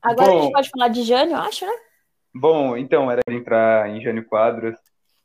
Agora 0.00 0.30
Bom, 0.30 0.38
a 0.38 0.42
gente 0.42 0.52
pode 0.52 0.70
falar 0.70 0.88
de 0.88 1.02
Jânio, 1.02 1.36
acho, 1.36 1.66
né? 1.66 1.72
Bom, 2.34 2.76
então, 2.76 3.10
era 3.10 3.20
entrar 3.28 3.88
em 3.90 4.00
Jânio 4.00 4.24
Quadros 4.24 4.76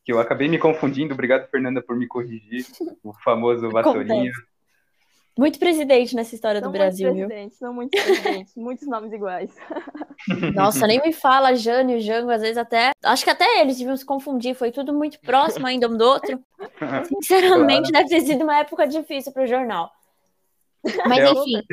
que 0.10 0.14
eu 0.14 0.20
acabei 0.20 0.48
me 0.48 0.58
confundindo. 0.58 1.14
Obrigado, 1.14 1.48
Fernanda, 1.52 1.84
por 1.84 1.96
me 1.96 2.08
corrigir. 2.08 2.66
O 3.04 3.14
famoso 3.14 3.70
Vassourinha. 3.70 4.32
Muito 5.38 5.60
presidente 5.60 6.16
nessa 6.16 6.34
história 6.34 6.60
são 6.60 6.68
do 6.68 6.74
Brasil, 6.74 7.14
viu? 7.14 7.30
São 7.52 7.72
muitos 7.72 8.02
presidentes, 8.02 8.56
muitos 8.56 8.88
nomes 8.88 9.14
iguais. 9.14 9.56
Nossa, 10.56 10.88
nem 10.88 11.00
me 11.00 11.14
fala, 11.14 11.54
Jânio 11.54 11.98
e 11.98 12.02
Jango, 12.02 12.32
às 12.32 12.42
vezes 12.42 12.58
até. 12.58 12.90
Acho 13.04 13.24
que 13.24 13.30
até 13.30 13.62
eles 13.62 13.78
deviam 13.78 13.96
se 13.96 14.04
confundir, 14.04 14.56
foi 14.56 14.72
tudo 14.72 14.92
muito 14.92 15.20
próximo 15.22 15.68
ainda 15.68 15.88
um 15.88 15.96
do 15.96 16.04
outro. 16.04 16.44
Sinceramente, 17.06 17.92
claro. 17.92 18.08
deve 18.08 18.10
ter 18.10 18.22
sido 18.26 18.44
uma 18.44 18.58
época 18.58 18.88
difícil 18.88 19.32
para 19.32 19.44
o 19.44 19.48
jornal. 19.48 19.92
Mas 21.08 21.20
é 21.20 21.32
enfim. 21.32 21.64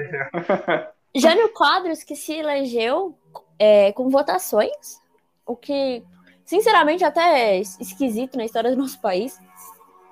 Jânio 1.17 1.49
Quadros 1.55 2.05
que 2.05 2.15
se 2.15 2.35
elegeu 2.35 3.19
é, 3.59 3.93
com 3.93 4.11
votações, 4.11 5.01
o 5.47 5.57
que 5.57 6.05
sinceramente, 6.47 7.05
até 7.05 7.59
esquisito 7.59 8.39
na 8.39 8.45
história 8.45 8.71
do 8.71 8.79
nosso 8.79 9.01
país. 9.01 9.39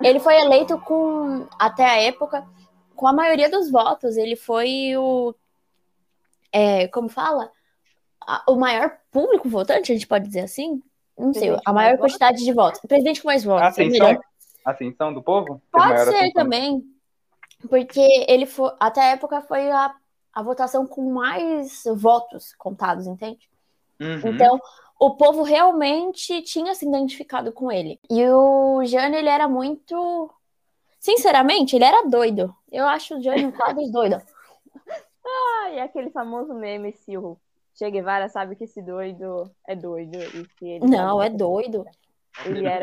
Ele 0.01 0.19
foi 0.19 0.35
eleito 0.35 0.77
com, 0.79 1.47
até 1.57 1.85
a 1.85 2.01
época, 2.01 2.45
com 2.95 3.07
a 3.07 3.13
maioria 3.13 3.49
dos 3.49 3.71
votos. 3.71 4.17
Ele 4.17 4.35
foi 4.35 4.95
o. 4.95 5.33
É, 6.51 6.87
como 6.89 7.09
fala? 7.09 7.49
o 8.47 8.55
maior 8.55 8.97
público 9.11 9.47
votante, 9.47 9.91
a 9.91 9.95
gente 9.95 10.07
pode 10.07 10.25
dizer 10.25 10.41
assim? 10.41 10.81
Não 11.17 11.33
sei, 11.33 11.55
a 11.63 11.71
maior 11.71 11.97
quantidade 11.97 12.43
de 12.43 12.51
votos. 12.51 12.81
O 12.83 12.87
presidente 12.87 13.21
com 13.21 13.27
mais 13.27 13.43
votos. 13.43 13.67
Ascensão, 13.67 14.07
é 14.07 14.19
ascensão 14.65 15.13
do 15.13 15.23
povo? 15.23 15.61
Pode 15.71 15.99
ser 15.99 16.09
ascensão. 16.09 16.31
também. 16.33 16.83
Porque 17.69 18.25
ele 18.27 18.45
foi. 18.45 18.71
Até 18.79 19.01
a 19.01 19.11
época 19.11 19.41
foi 19.41 19.71
a, 19.71 19.95
a 20.33 20.43
votação 20.43 20.85
com 20.85 21.13
mais 21.13 21.83
votos 21.95 22.53
contados, 22.55 23.07
entende? 23.07 23.49
Uhum. 23.99 24.33
Então, 24.33 24.59
o 24.99 25.11
povo 25.15 25.43
realmente 25.43 26.41
tinha 26.41 26.73
se 26.73 26.87
identificado 26.87 27.51
com 27.51 27.71
ele. 27.71 27.99
E 28.09 28.27
o 28.29 28.83
Jânio, 28.85 29.19
ele 29.19 29.29
era 29.29 29.47
muito. 29.47 30.29
Sinceramente, 30.99 31.75
ele 31.75 31.85
era 31.85 32.07
doido. 32.07 32.55
Eu 32.71 32.85
acho 32.87 33.17
o 33.17 33.21
Jânio 33.21 33.51
Quadros 33.51 33.91
doido. 33.91 34.21
Ah, 35.25 35.69
e 35.71 35.79
aquele 35.79 36.09
famoso 36.09 36.53
meme, 36.53 36.93
se 36.93 37.17
o 37.17 37.37
Che 37.77 37.89
Guevara 37.91 38.29
sabe 38.29 38.55
que 38.55 38.63
esse 38.63 38.81
doido 38.81 39.51
é 39.67 39.75
doido. 39.75 40.17
E 40.17 40.47
se 40.57 40.65
ele 40.67 40.87
Não, 40.87 41.21
é 41.21 41.29
doido. 41.29 41.85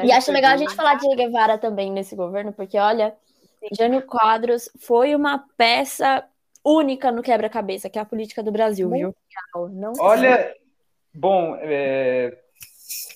e 0.04 0.12
acho 0.12 0.30
legal 0.32 0.52
a 0.52 0.56
gente 0.56 0.74
falar 0.74 0.96
de 0.96 1.06
Che 1.08 1.16
Guevara 1.16 1.56
também 1.58 1.90
nesse 1.90 2.14
governo, 2.14 2.52
porque 2.52 2.78
olha, 2.78 3.16
Jânio 3.72 4.02
Quadros 4.02 4.68
foi 4.78 5.14
uma 5.14 5.44
peça 5.56 6.24
única 6.64 7.10
no 7.10 7.22
quebra-cabeça, 7.22 7.88
que 7.88 7.98
é 7.98 8.02
a 8.02 8.06
política 8.06 8.42
do 8.42 8.52
Brasil, 8.52 8.88
viu? 8.90 9.14
Não 9.72 9.92
olha, 9.98 10.54
Bom, 11.14 11.56
é... 11.60 12.36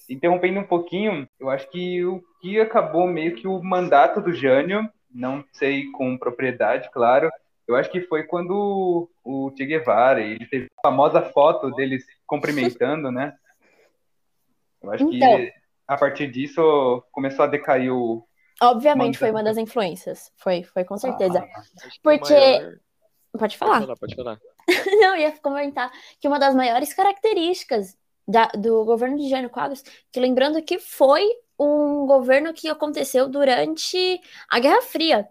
interrompendo 0.09 0.61
um 0.61 0.67
pouquinho, 0.67 1.29
eu 1.41 1.51
acho 1.51 1.69
que 1.71 2.05
o 2.05 2.23
que 2.41 2.61
acabou 2.61 3.07
meio 3.07 3.35
que 3.35 3.49
o 3.49 3.63
mandato 3.63 4.21
do 4.21 4.33
Jânio, 4.33 4.89
não 5.11 5.45
sei 5.53 5.91
com 5.93 6.17
propriedade, 6.19 6.91
claro, 6.93 7.31
eu 7.67 7.75
acho 7.75 7.91
que 7.91 8.01
foi 8.03 8.23
quando 8.25 9.09
o 9.25 9.53
Che 9.57 9.67
Guevara, 9.67 10.21
ele 10.21 10.47
teve 10.47 10.67
a 10.79 10.89
famosa 10.89 11.21
foto 11.23 11.71
deles 11.73 12.05
cumprimentando, 12.27 13.11
né? 13.11 13.35
Eu 14.83 14.93
acho 14.93 15.13
então, 15.13 15.37
que 15.37 15.53
a 15.89 15.97
partir 15.97 16.31
disso 16.31 17.03
começou 17.11 17.45
a 17.45 17.49
decair 17.49 17.93
o. 17.93 18.27
Obviamente 18.63 19.19
foi 19.19 19.31
uma 19.31 19.43
das 19.43 19.57
influências. 19.57 20.31
Foi, 20.37 20.63
foi 20.63 20.85
com 20.85 20.97
certeza. 20.97 21.41
Acho 21.85 21.91
que 21.93 21.99
o 21.99 22.03
Porque. 22.03 22.35
maior- 22.35 22.79
Pode 23.33 23.39
Pode 23.39 23.59
falar. 23.59 23.81
falar, 23.83 23.97
pode 23.97 24.15
falar. 24.15 24.41
Não, 25.01 25.17
ia 25.17 25.33
comentar 25.33 25.91
que 26.21 26.27
uma 26.29 26.39
das 26.39 26.55
maiores 26.55 26.93
características 26.93 27.97
da- 28.27 28.49
do 28.49 28.85
governo 28.85 29.17
de 29.17 29.29
Jânio 29.29 29.51
Quadros, 29.51 29.83
que 30.11 30.21
lembrando 30.21 30.63
que 30.63 30.79
foi 30.79 31.23
um 31.59 32.07
governo 32.07 32.53
que 32.53 32.69
aconteceu 32.69 33.29
durante 33.29 34.21
a 34.51 34.59
Guerra 34.59 34.83
Fria, 34.83 35.29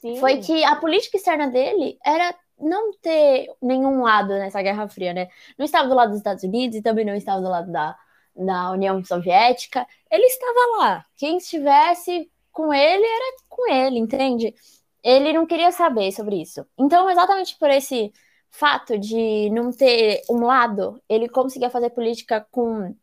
Sim. 0.00 0.16
foi 0.16 0.38
que 0.38 0.62
a 0.64 0.76
política 0.76 1.16
externa 1.16 1.48
dele 1.48 1.98
era 2.04 2.34
não 2.58 2.92
ter 2.98 3.48
nenhum 3.60 4.02
lado 4.02 4.28
nessa 4.28 4.60
Guerra 4.62 4.86
Fria, 4.86 5.14
né? 5.14 5.28
Não 5.58 5.64
estava 5.64 5.88
do 5.88 5.94
lado 5.94 6.10
dos 6.10 6.18
Estados 6.18 6.44
Unidos 6.44 6.76
e 6.76 6.82
também 6.82 7.04
não 7.04 7.14
estava 7.14 7.40
do 7.40 7.48
lado 7.48 7.72
da, 7.72 7.96
da 8.36 8.70
União 8.72 9.02
Soviética. 9.02 9.86
Ele 10.10 10.24
estava 10.24 10.76
lá. 10.78 11.06
Quem 11.16 11.38
estivesse 11.38 12.30
com 12.52 12.72
ele 12.72 13.04
era 13.04 13.36
com 13.48 13.72
ele, 13.72 13.98
entende? 13.98 14.54
Ele 15.02 15.32
não 15.32 15.46
queria 15.46 15.72
saber 15.72 16.12
sobre 16.12 16.36
isso. 16.42 16.66
Então, 16.78 17.08
exatamente 17.08 17.56
por 17.58 17.70
esse 17.70 18.12
fato 18.50 18.98
de 18.98 19.48
não 19.50 19.72
ter 19.72 20.22
um 20.28 20.44
lado, 20.44 21.00
ele 21.08 21.28
conseguia 21.28 21.70
fazer 21.70 21.90
política 21.90 22.46
com 22.50 22.94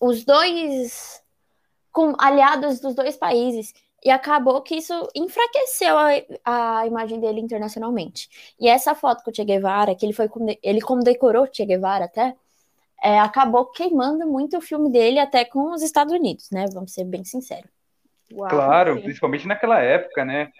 os 0.00 0.24
dois, 0.24 1.22
com 1.92 2.14
aliados 2.18 2.80
dos 2.80 2.94
dois 2.94 3.16
países. 3.16 3.72
E 4.04 4.10
acabou 4.10 4.62
que 4.62 4.76
isso 4.76 5.08
enfraqueceu 5.14 5.96
a, 6.44 6.78
a 6.78 6.86
imagem 6.86 7.18
dele 7.18 7.40
internacionalmente. 7.40 8.54
E 8.60 8.68
essa 8.68 8.94
foto 8.94 9.24
com 9.24 9.30
o 9.30 9.34
Che 9.34 9.44
Guevara, 9.44 9.94
que 9.94 10.04
ele 10.04 10.12
foi 10.12 10.28
ele 10.62 10.80
condecorou 10.80 11.48
Che 11.50 11.64
Guevara 11.64 12.04
até, 12.04 12.36
é, 13.02 13.18
acabou 13.18 13.66
queimando 13.66 14.26
muito 14.26 14.58
o 14.58 14.60
filme 14.60 14.90
dele 14.90 15.18
até 15.18 15.44
com 15.44 15.72
os 15.72 15.82
Estados 15.82 16.12
Unidos, 16.12 16.50
né? 16.50 16.66
Vamos 16.72 16.92
ser 16.92 17.04
bem 17.04 17.24
sinceros. 17.24 17.70
Uau, 18.32 18.48
Claro, 18.48 18.96
sim. 18.96 19.02
principalmente 19.02 19.46
naquela 19.46 19.80
época, 19.80 20.24
né? 20.24 20.50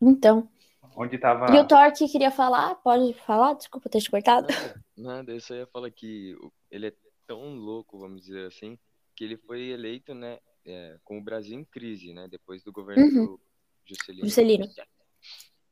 Então, 0.00 0.48
Onde 0.96 1.18
tava. 1.18 1.54
e 1.54 1.60
o 1.60 1.66
Thor 1.68 1.92
que 1.92 2.08
queria 2.08 2.30
falar, 2.30 2.74
pode 2.76 3.12
falar? 3.20 3.52
Desculpa 3.54 3.88
ter 3.90 4.00
te 4.00 4.10
cortado. 4.10 4.46
Nada, 4.48 4.84
nada, 4.96 5.32
eu 5.32 5.40
só 5.40 5.54
ia 5.54 5.66
falar 5.66 5.90
que 5.90 6.34
ele 6.70 6.86
é 6.88 6.92
tão 7.26 7.54
louco, 7.54 7.98
vamos 7.98 8.22
dizer 8.22 8.46
assim, 8.46 8.78
que 9.14 9.24
ele 9.24 9.36
foi 9.36 9.68
eleito, 9.68 10.14
né, 10.14 10.38
é, 10.64 10.98
com 11.04 11.18
o 11.18 11.22
Brasil 11.22 11.58
em 11.58 11.64
crise, 11.64 12.12
né, 12.14 12.26
depois 12.28 12.62
do 12.62 12.72
governo 12.72 13.04
Uhum. 13.04 13.24
do 13.26 13.40
Juscelino. 13.84 14.26
Juscelino. 14.26 14.66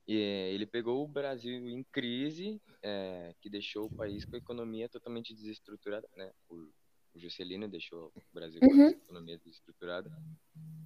E 0.07 0.21
é, 0.21 0.53
ele 0.53 0.67
pegou 0.67 1.03
o 1.03 1.09
Brasil 1.09 1.53
em 1.71 1.83
crise, 1.85 2.61
é, 2.83 3.35
que 3.41 3.49
deixou 3.49 3.87
o 3.87 3.95
país 3.97 4.25
com 4.27 4.37
a 4.37 4.39
economia 4.39 4.89
totalmente 4.89 5.33
desestruturada, 5.33 6.07
né, 6.17 6.31
o, 6.51 6.69
o 7.15 7.19
Juscelino 7.21 7.69
deixou 7.69 8.13
o 8.15 8.23
Brasil 8.33 8.61
com 8.61 8.67
Uhum. 8.67 8.87
a 8.87 8.91
economia 8.91 9.39
desestruturada. 9.39 10.11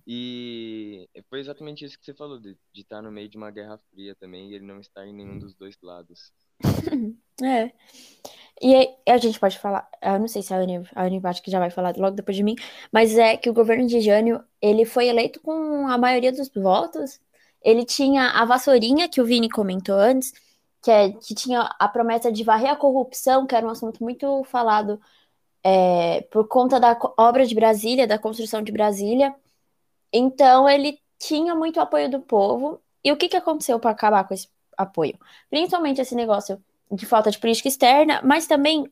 E 0.06 1.08
foi 1.28 1.40
exatamente 1.40 1.84
isso 1.84 1.98
que 1.98 2.04
você 2.04 2.14
falou, 2.14 2.38
de, 2.38 2.56
de 2.72 2.80
estar 2.80 3.02
no 3.02 3.12
meio 3.12 3.28
de 3.28 3.36
uma 3.36 3.50
guerra 3.50 3.78
fria 3.90 4.14
também 4.14 4.50
e 4.50 4.54
ele 4.54 4.64
não 4.64 4.80
estar 4.80 5.06
em 5.06 5.12
nenhum 5.12 5.38
dos 5.38 5.54
dois 5.54 5.76
lados. 5.82 6.32
É. 7.40 7.70
E 8.60 8.74
aí, 8.74 8.88
a 9.08 9.16
gente 9.16 9.38
pode 9.38 9.56
falar, 9.60 9.88
eu 10.02 10.18
não 10.18 10.26
sei 10.26 10.42
se 10.42 10.52
a 10.52 10.56
Anne, 10.56 10.84
a 10.92 11.04
Anne 11.04 11.20
acho 11.22 11.40
que 11.40 11.52
já 11.52 11.60
vai 11.60 11.70
falar 11.70 11.96
logo 11.96 12.16
depois 12.16 12.36
de 12.36 12.42
mim, 12.42 12.56
mas 12.92 13.16
é 13.16 13.36
que 13.36 13.48
o 13.48 13.54
governo 13.54 13.86
de 13.86 14.00
Jânio, 14.00 14.42
ele 14.60 14.84
foi 14.84 15.06
eleito 15.06 15.40
com 15.40 15.86
a 15.86 15.96
maioria 15.96 16.32
dos 16.32 16.48
votos. 16.48 17.20
Ele 17.62 17.84
tinha 17.84 18.30
a 18.30 18.44
vassourinha 18.44 19.08
que 19.08 19.20
o 19.20 19.24
Vini 19.24 19.48
comentou 19.48 19.94
antes, 19.94 20.32
que, 20.82 20.90
é, 20.90 21.12
que 21.12 21.32
tinha 21.32 21.60
a 21.78 21.88
promessa 21.88 22.32
de 22.32 22.42
varrer 22.42 22.70
a 22.70 22.76
corrupção, 22.76 23.46
que 23.46 23.54
era 23.54 23.64
um 23.64 23.70
assunto 23.70 24.02
muito 24.02 24.42
falado 24.42 25.00
é, 25.62 26.22
por 26.30 26.46
conta 26.48 26.78
da 26.80 26.98
obra 27.16 27.46
de 27.46 27.54
Brasília, 27.54 28.06
da 28.06 28.18
construção 28.18 28.62
de 28.62 28.72
Brasília. 28.72 29.34
Então, 30.12 30.68
ele 30.68 30.98
tinha 31.18 31.54
muito 31.54 31.80
apoio 31.80 32.10
do 32.10 32.20
povo. 32.20 32.80
E 33.04 33.12
o 33.12 33.16
que 33.16 33.28
que 33.28 33.36
aconteceu 33.36 33.78
para 33.78 33.90
acabar 33.90 34.26
com 34.26 34.34
esse 34.34 34.48
apoio? 34.76 35.18
Principalmente 35.50 36.00
esse 36.00 36.14
negócio 36.14 36.62
de 36.90 37.06
falta 37.06 37.30
de 37.30 37.38
política 37.38 37.68
externa, 37.68 38.20
mas 38.24 38.46
também 38.46 38.90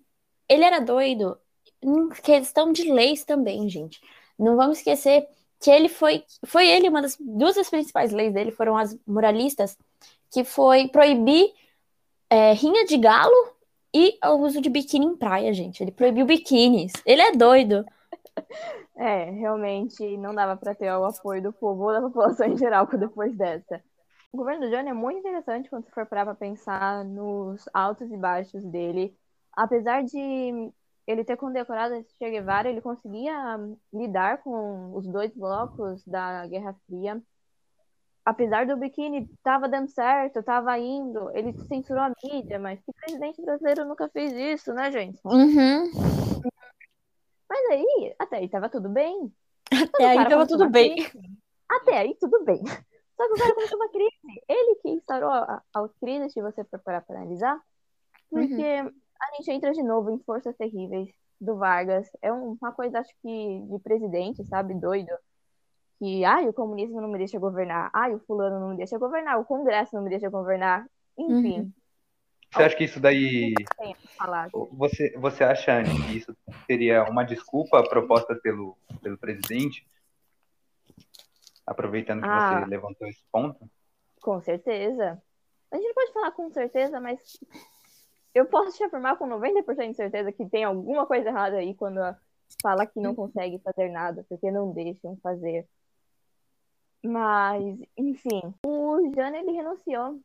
ele 0.49 0.64
era 0.64 0.81
doido 0.81 1.38
em 1.83 2.09
questão 2.11 2.73
de 2.73 2.91
leis 2.91 3.25
também, 3.25 3.69
gente. 3.69 4.01
Não 4.38 4.57
vamos 4.57 4.79
esquecer 4.79 5.27
que 5.61 5.71
ele 5.71 5.88
foi, 5.88 6.25
foi 6.45 6.69
ele, 6.69 6.88
uma 6.88 7.01
das 7.01 7.17
duas 7.19 7.55
das 7.55 7.71
principais 7.71 8.12
leis 8.12 8.33
dele 8.33 8.51
foram 8.51 8.77
as 8.77 8.97
muralistas, 9.07 9.77
que 10.31 10.45
foi 10.45 10.88
proibir 10.88 11.53
é, 12.29 12.53
rinha 12.53 12.85
de 12.85 12.99
galo 12.99 13.56
e 13.94 14.18
o 14.25 14.37
uso 14.37 14.61
de 14.61 14.68
biquíni 14.70 15.07
em 15.07 15.16
praia, 15.16 15.53
gente. 15.53 15.83
Ele 15.83 15.92
proibiu 15.92 16.27
biquínis. 16.27 16.92
Ele 17.05 17.22
é 17.22 17.33
doido. 17.33 17.85
É, 18.99 19.31
realmente 19.31 20.16
não 20.16 20.35
dava 20.35 20.57
para 20.57 20.75
ter 20.75 20.90
o 20.90 21.05
apoio 21.05 21.42
do 21.42 21.53
povo 21.53 21.85
ou 21.85 21.92
da 21.92 22.01
população 22.01 22.46
em 22.49 22.57
geral 22.57 22.87
depois 22.87 23.37
dessa. 23.37 23.83
O 24.33 24.38
governo 24.38 24.66
do 24.66 24.70
Johnny 24.70 24.88
é 24.88 24.94
muito 24.94 25.18
interessante 25.18 25.68
quando 25.68 25.87
for 25.90 26.07
parar 26.07 26.25
para 26.25 26.35
pensar 26.35 27.05
nos 27.05 27.68
altos 27.75 28.11
e 28.11 28.16
baixos 28.16 28.64
dele. 28.64 29.14
Apesar 29.53 30.03
de 30.03 30.72
ele 31.07 31.25
ter 31.25 31.37
condecorado 31.37 31.94
esse 31.94 32.12
Che 32.16 32.31
Guevara, 32.31 32.68
ele 32.68 32.81
conseguia 32.81 33.59
lidar 33.92 34.42
com 34.42 34.94
os 34.94 35.07
dois 35.07 35.33
blocos 35.35 36.05
da 36.07 36.46
Guerra 36.46 36.75
Fria. 36.87 37.22
Apesar 38.27 38.67
do 38.67 38.77
biquíni 38.77 39.29
tava 39.41 39.69
dando 39.69 39.89
certo, 39.89 40.43
tava 40.43 40.77
indo, 40.79 41.31
ele 41.31 41.53
censurou 41.69 42.03
a 42.03 42.12
mídia, 42.25 42.59
mas 42.59 42.81
que 42.83 42.93
presidente 42.93 43.41
brasileiro 43.41 43.85
nunca 43.85 44.09
fez 44.09 44.33
isso, 44.33 44.75
né, 44.75 44.91
gente? 44.91 45.21
Uhum. 45.25 45.91
Mas 47.49 47.71
aí, 47.71 48.15
até 48.19 48.39
aí 48.39 48.49
tava 48.49 48.69
tudo 48.69 48.89
bem. 48.89 49.33
Até 49.73 50.07
aí 50.09 50.29
tava 50.29 50.47
tudo 50.47 50.69
bem. 50.69 50.97
crise. 50.97 51.21
Até 51.71 51.99
aí, 51.99 52.17
tudo 52.19 52.45
bem. 52.45 52.61
Só 53.17 53.27
que 53.29 53.33
o 53.33 53.37
cara 53.37 53.55
começou 53.55 53.79
uma 53.79 53.89
crise. 53.91 54.43
Ele 54.49 54.75
que 54.83 54.89
instaurou 54.91 55.31
a, 55.31 55.62
a 55.75 55.89
crise, 56.01 56.31
se 56.31 56.43
você 56.43 56.65
for 56.65 56.81
parar 56.81 57.03
para 57.03 57.17
analisar, 57.21 57.61
porque 58.29 58.45
Uhum. 58.83 58.93
a 59.21 59.37
gente 59.37 59.51
entra 59.53 59.73
de 59.73 59.83
novo 59.85 60.11
em 60.11 60.19
Forças 60.19 60.57
Terríveis 60.57 61.09
do 61.41 61.57
Vargas. 61.57 62.09
É 62.21 62.33
um- 62.33 62.57
uma 62.61 62.73
coisa, 62.73 62.99
acho 62.99 63.12
que, 63.23 63.61
de 63.71 63.79
presidente, 63.79 64.45
sabe? 64.47 64.75
Doido. 64.75 65.12
Que, 65.99 66.25
ai, 66.25 66.47
o 66.49 66.53
comunismo 66.53 67.01
não 67.01 67.09
me 67.09 67.19
deixa 67.19 67.39
governar. 67.39 67.91
Ai, 67.93 68.15
o 68.15 68.19
fulano 68.21 68.61
não 68.61 68.71
me 68.71 68.77
deixa 68.77 68.99
governar. 68.99 69.41
O 69.41 69.45
Congresso 69.45 69.95
não 69.95 70.03
me 70.03 70.11
deixa 70.11 70.29
governar. 70.29 70.87
Enfim, 71.19 71.61
Uhum. 71.61 71.73
Você 72.53 72.63
acha 72.63 72.77
que 72.77 72.85
isso 72.85 73.01
daí. 73.01 73.55
Você, 74.73 75.13
você 75.19 75.45
acha, 75.45 75.73
Anne, 75.73 75.91
que 76.07 76.17
isso 76.17 76.35
seria 76.67 77.05
uma 77.05 77.25
desculpa 77.25 77.83
proposta 77.83 78.35
pelo, 78.37 78.79
pelo 79.03 79.19
presidente? 79.19 79.87
Aproveitando 81.67 82.23
que 82.23 82.29
Ah. 82.29 82.61
você 82.61 82.71
levantou 82.71 83.09
esse 83.09 83.23
ponto. 83.33 83.69
Com 84.23 84.41
certeza. 84.41 85.21
A 85.71 85.77
gente 85.77 85.93
pode 85.93 86.13
falar 86.13 86.31
com 86.31 86.51
certeza, 86.51 87.01
mas 87.01 87.19
eu 88.35 88.47
posso 88.47 88.77
te 88.77 88.85
afirmar 88.85 89.17
com 89.19 89.27
90% 89.27 89.91
de 89.91 89.97
certeza 89.97 90.33
que 90.33 90.47
tem 90.49 90.65
alguma 90.65 91.05
coisa 91.07 91.29
errada 91.29 91.57
aí 91.57 91.75
quando 91.75 92.01
fala 92.63 92.87
que 92.87 93.01
não 93.01 93.15
consegue 93.15 93.59
fazer 93.59 93.91
nada, 93.91 94.25
porque 94.29 94.51
não 94.51 94.73
deixam 94.73 95.17
fazer. 95.23 95.67
Mas, 97.05 97.79
enfim, 97.97 98.41
o 98.65 99.13
Jânio 99.15 99.41
ele 99.41 99.53
renunciou. 99.53 100.21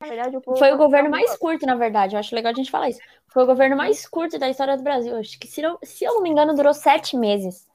Na 0.00 0.08
verdade, 0.08 0.36
o 0.36 0.40
povo 0.40 0.58
Foi 0.58 0.72
o 0.72 0.76
governo 0.76 1.08
mais 1.08 1.36
curto, 1.36 1.64
na 1.64 1.76
verdade. 1.76 2.14
Eu 2.14 2.20
acho 2.20 2.34
legal 2.34 2.52
a 2.52 2.54
gente 2.54 2.70
falar 2.70 2.88
isso. 2.90 3.00
Foi 3.28 3.44
o 3.44 3.46
governo 3.46 3.76
mais 3.76 4.06
curto 4.06 4.38
da 4.38 4.48
história 4.48 4.76
do 4.76 4.82
Brasil. 4.82 5.16
Acho 5.16 5.38
que, 5.38 5.46
se, 5.46 5.62
não- 5.62 5.78
se 5.82 6.04
eu 6.04 6.14
não 6.14 6.22
me 6.22 6.30
engano, 6.30 6.54
durou 6.54 6.74
sete 6.74 7.16
meses. 7.16 7.66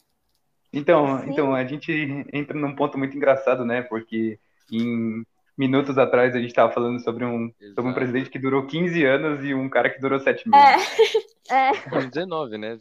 Então, 0.72 1.20
Sim. 1.22 1.32
então, 1.32 1.56
a 1.56 1.66
gente 1.66 1.92
entra 2.32 2.56
num 2.58 2.76
ponto 2.76 2.98
muito 2.98 3.16
engraçado, 3.16 3.66
né? 3.66 3.82
Porque 3.82 4.38
em 4.72 5.24
minutos 5.58 5.98
atrás 5.98 6.36
a 6.36 6.40
gente 6.40 6.50
estava 6.50 6.72
falando 6.72 7.00
sobre 7.00 7.26
um, 7.26 7.52
sobre 7.74 7.90
um 7.92 7.94
presidente 7.94 8.30
que 8.30 8.38
durou 8.40 8.66
15 8.68 9.04
anos 9.04 9.44
e 9.44 9.54
um 9.54 9.68
cara 9.68 9.90
que 9.90 10.00
durou 10.00 10.20
7 10.20 10.44
É. 10.54 10.76
meses. 10.76 11.28
É, 11.50 11.74
Foram 11.74 12.08
19, 12.10 12.58
né? 12.60 12.78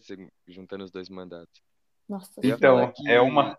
Juntando 0.47 0.85
os 0.85 0.91
dois 0.91 1.09
mandatos. 1.09 1.63
Nossa. 2.07 2.33
Então, 2.43 2.93
é 3.07 3.21
uma 3.21 3.59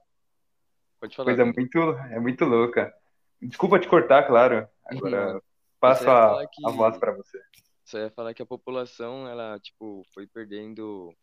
Pode 1.00 1.16
falar. 1.16 1.26
coisa 1.36 1.46
muito, 1.46 1.78
é 2.14 2.20
muito 2.20 2.46
louca. 2.46 2.94
Desculpa 3.42 3.80
te 3.80 3.88
cortar, 3.88 4.24
claro. 4.28 4.68
Agora 4.86 5.36
Uhum. 5.36 5.42
passo 5.80 6.10
a, 6.10 6.46
que- 6.48 6.66
a 6.66 6.72
voz 6.72 6.98
para 6.98 7.14
você. 7.16 7.40
Só 7.86 7.98
ia 8.00 8.12
falar 8.12 8.34
que 8.34 8.42
a 8.42 8.46
população, 8.46 9.28
ela, 9.28 9.60
tipo, 9.60 10.04
foi 10.14 10.28
perdendo 10.28 11.14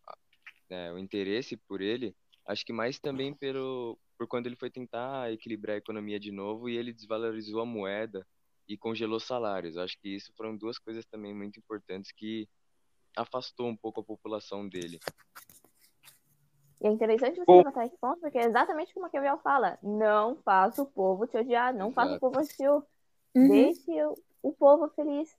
né, 0.70 0.92
o 0.92 0.98
interesse 0.98 1.56
por 1.56 1.80
ele. 1.80 2.14
Acho 2.46 2.64
que 2.64 2.72
mais 2.72 2.98
também 2.98 3.34
pelo, 3.34 3.98
por 4.18 4.26
quando 4.26 4.46
ele 4.46 4.56
foi 4.56 4.70
tentar 4.70 5.30
equilibrar 5.32 5.74
a 5.74 5.78
economia 5.78 6.18
de 6.18 6.32
novo 6.32 6.68
e 6.68 6.76
ele 6.76 6.92
desvalorizou 6.92 7.60
a 7.60 7.66
moeda 7.66 8.26
e 8.68 8.76
congelou 8.76 9.20
salários. 9.20 9.76
Acho 9.76 9.96
que 10.00 10.08
isso 10.16 10.32
foram 10.36 10.56
duas 10.56 10.78
coisas 10.78 11.04
também 11.06 11.34
muito 11.34 11.58
importantes 11.58 12.10
que 12.12 12.48
afastou 13.16 13.68
um 13.68 13.76
pouco 13.76 14.00
a 14.00 14.04
população 14.04 14.68
dele. 14.68 14.98
E 16.80 16.86
é 16.86 16.90
interessante 16.90 17.38
você 17.38 17.50
levantar 17.50 17.86
esse 17.86 17.96
ponto, 17.96 18.20
porque 18.20 18.38
é 18.38 18.44
exatamente 18.44 18.92
como 18.92 19.06
a 19.06 19.08
Maquiavel 19.08 19.38
fala. 19.38 19.78
Não 19.82 20.36
faça 20.36 20.82
o 20.82 20.86
povo 20.86 21.26
te 21.26 21.36
odiar, 21.36 21.74
não 21.74 21.90
faça 21.90 22.16
o 22.16 22.20
povo 22.20 22.38
hostil. 22.38 22.82
Uhum. 23.34 23.48
Deixe 23.48 24.04
o, 24.04 24.14
o 24.42 24.52
povo 24.52 24.88
feliz. 24.90 25.34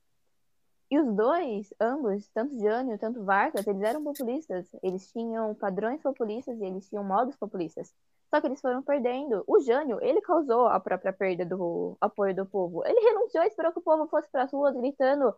E 0.90 0.98
os 0.98 1.14
dois, 1.14 1.74
ambos, 1.80 2.28
tanto 2.30 2.58
Jânio, 2.60 2.98
tanto 2.98 3.24
Vargas, 3.24 3.68
eles 3.68 3.82
eram 3.82 4.04
populistas. 4.04 4.68
Eles 4.82 5.12
tinham 5.12 5.54
padrões 5.54 6.02
populistas 6.02 6.60
e 6.60 6.66
eles 6.66 6.88
tinham 6.90 7.04
modos 7.04 7.36
populistas. 7.36 7.94
Só 8.30 8.42
que 8.42 8.48
eles 8.48 8.62
foram 8.62 8.82
perdendo. 8.82 9.44
O 9.46 9.60
Jânio, 9.60 10.00
ele 10.02 10.22
causou 10.22 10.68
a 10.68 10.80
própria 10.80 11.14
perda 11.14 11.46
do 11.46 11.96
apoio 12.02 12.36
do 12.36 12.46
povo. 12.46 12.86
Ele 12.86 13.00
renunciou 13.00 13.44
e 13.44 13.48
esperou 13.48 13.72
que 13.72 13.80
o 13.80 13.84
povo 13.84 14.08
fosse 14.08 14.30
para 14.30 14.44
as 14.44 14.52
ruas 14.52 14.76
gritando, 14.76 15.36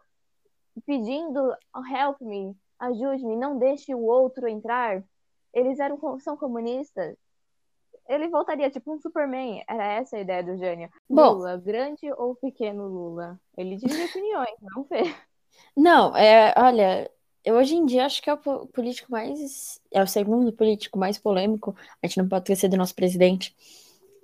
pedindo 0.86 1.54
help 1.92 2.22
me, 2.22 2.56
ajude-me, 2.80 3.36
não 3.36 3.58
deixe 3.58 3.94
o 3.94 4.04
outro 4.04 4.48
entrar. 4.48 5.04
Eles 5.54 5.80
eram 5.80 6.20
são 6.20 6.38
comunistas. 6.38 7.16
Ele 8.08 8.28
voltaria 8.28 8.70
tipo 8.70 8.94
um 8.94 9.00
Superman. 9.00 9.64
Era 9.68 9.86
essa 9.86 10.18
a 10.18 10.20
ideia 10.20 10.44
do 10.44 10.58
Jânio. 10.58 10.90
Bom, 11.10 11.34
Lula, 11.34 11.58
grande 11.58 12.12
ou 12.14 12.36
pequeno 12.36 12.88
Lula? 12.88 13.40
Ele 13.56 13.76
divide 13.76 14.04
opiniões, 14.04 14.56
não 14.62 14.84
fez. 14.86 15.16
Não, 15.76 16.16
é, 16.16 16.54
olha, 16.58 17.10
eu 17.44 17.56
hoje 17.56 17.76
em 17.76 17.86
dia 17.86 18.06
acho 18.06 18.22
que 18.22 18.30
é 18.30 18.34
o 18.34 18.68
político 18.68 19.12
mais. 19.12 19.80
É 19.92 20.02
o 20.02 20.08
segundo 20.08 20.52
político 20.52 20.98
mais 20.98 21.18
polêmico. 21.18 21.76
A 22.02 22.08
gente 22.08 22.18
não 22.18 22.28
pode 22.28 22.44
esquecer 22.44 22.68
do 22.68 22.78
nosso 22.78 22.96
presidente. 22.96 23.56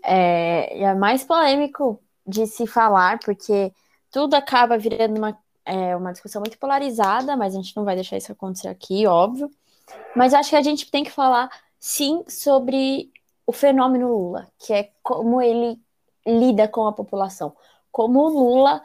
É, 0.03 0.83
é 0.83 0.93
mais 0.95 1.23
polêmico 1.23 1.99
de 2.25 2.45
se 2.47 2.65
falar, 2.67 3.19
porque 3.19 3.71
tudo 4.11 4.33
acaba 4.33 4.77
virando 4.77 5.17
uma, 5.17 5.37
é, 5.63 5.95
uma 5.95 6.11
discussão 6.11 6.41
muito 6.41 6.57
polarizada, 6.57 7.35
mas 7.37 7.53
a 7.53 7.57
gente 7.57 7.75
não 7.75 7.83
vai 7.83 7.95
deixar 7.95 8.17
isso 8.17 8.31
acontecer 8.31 8.67
aqui, 8.67 9.05
óbvio. 9.05 9.49
Mas 10.15 10.33
acho 10.33 10.49
que 10.49 10.55
a 10.55 10.61
gente 10.61 10.89
tem 10.89 11.03
que 11.03 11.11
falar, 11.11 11.49
sim, 11.79 12.23
sobre 12.27 13.11
o 13.45 13.51
fenômeno 13.51 14.07
Lula, 14.07 14.51
que 14.57 14.73
é 14.73 14.91
como 15.03 15.41
ele 15.41 15.79
lida 16.25 16.67
com 16.67 16.87
a 16.87 16.93
população. 16.93 17.55
Como 17.91 18.19
o 18.21 18.29
Lula 18.29 18.81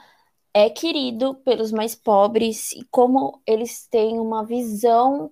é 0.53 0.69
querido 0.69 1.35
pelos 1.37 1.73
mais 1.73 1.95
pobres 1.95 2.73
e 2.73 2.85
como 2.91 3.41
eles 3.47 3.87
têm 3.87 4.19
uma 4.21 4.45
visão 4.45 5.31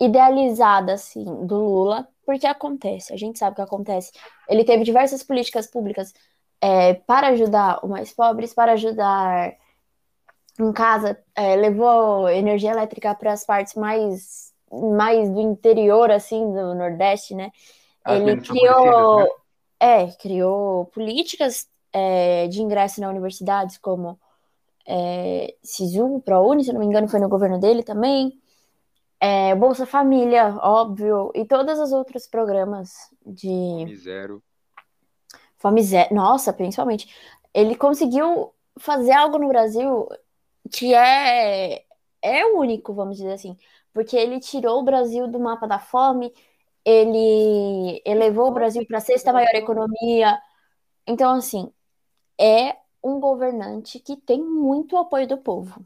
idealizada 0.00 0.92
assim 0.94 1.24
do 1.46 1.56
Lula, 1.56 2.08
porque 2.24 2.46
acontece, 2.46 3.12
a 3.12 3.16
gente 3.16 3.38
sabe 3.38 3.52
o 3.52 3.56
que 3.56 3.62
acontece. 3.62 4.12
Ele 4.48 4.64
teve 4.64 4.84
diversas 4.84 5.22
políticas 5.22 5.66
públicas 5.66 6.12
é, 6.60 6.94
para 6.94 7.28
ajudar 7.28 7.80
os 7.82 7.90
mais 7.90 8.12
pobres, 8.12 8.54
para 8.54 8.72
ajudar 8.72 9.56
em 10.60 10.72
casa, 10.72 11.18
é, 11.34 11.56
levou 11.56 12.28
energia 12.28 12.72
elétrica 12.72 13.14
para 13.14 13.32
as 13.32 13.44
partes 13.44 13.74
mais 13.74 14.47
mais 14.70 15.30
do 15.30 15.40
interior 15.40 16.10
assim 16.10 16.52
do 16.52 16.74
Nordeste, 16.74 17.34
né? 17.34 17.50
Ele 18.06 18.40
criou, 18.40 19.20
né? 19.20 19.28
é, 19.80 20.06
criou 20.12 20.86
políticas 20.86 21.68
é, 21.92 22.46
de 22.48 22.62
ingresso 22.62 23.00
na 23.00 23.08
universidades 23.08 23.76
como 23.78 24.18
é, 24.86 25.54
SISU, 25.62 26.22
ProUni, 26.24 26.64
se 26.64 26.72
não 26.72 26.80
me 26.80 26.86
engano, 26.86 27.08
foi 27.08 27.20
no 27.20 27.28
governo 27.28 27.58
dele 27.58 27.82
também. 27.82 28.40
É, 29.20 29.54
Bolsa 29.54 29.84
Família, 29.84 30.56
óbvio, 30.62 31.30
e 31.34 31.44
todos 31.44 31.78
os 31.78 31.92
outros 31.92 32.26
programas 32.26 32.92
de. 33.26 33.48
Fome 33.48 33.96
Zero. 33.96 34.42
Fome 35.56 35.82
Zero. 35.82 36.14
Nossa, 36.14 36.52
principalmente. 36.52 37.12
Ele 37.52 37.74
conseguiu 37.74 38.54
fazer 38.78 39.12
algo 39.12 39.38
no 39.38 39.48
Brasil 39.48 40.08
que 40.70 40.94
é, 40.94 41.82
é 42.22 42.46
único, 42.46 42.94
vamos 42.94 43.16
dizer 43.16 43.32
assim. 43.32 43.56
Porque 43.98 44.16
ele 44.16 44.38
tirou 44.38 44.78
o 44.78 44.84
Brasil 44.84 45.26
do 45.26 45.40
mapa 45.40 45.66
da 45.66 45.80
fome, 45.80 46.32
ele 46.84 48.00
elevou 48.04 48.46
o 48.46 48.52
Brasil 48.52 48.86
para 48.86 48.98
a 48.98 49.00
sexta 49.00 49.32
maior 49.32 49.52
economia. 49.56 50.38
Então, 51.04 51.34
assim, 51.34 51.68
é 52.40 52.76
um 53.02 53.18
governante 53.18 53.98
que 53.98 54.16
tem 54.16 54.40
muito 54.40 54.96
apoio 54.96 55.26
do 55.26 55.36
povo. 55.36 55.84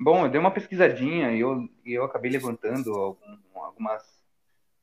Bom, 0.00 0.24
eu 0.24 0.30
dei 0.30 0.40
uma 0.40 0.50
pesquisadinha 0.50 1.30
e 1.32 1.40
eu, 1.40 1.68
eu 1.84 2.04
acabei 2.04 2.30
levantando 2.30 2.90
algum, 2.94 3.38
algumas, 3.54 4.02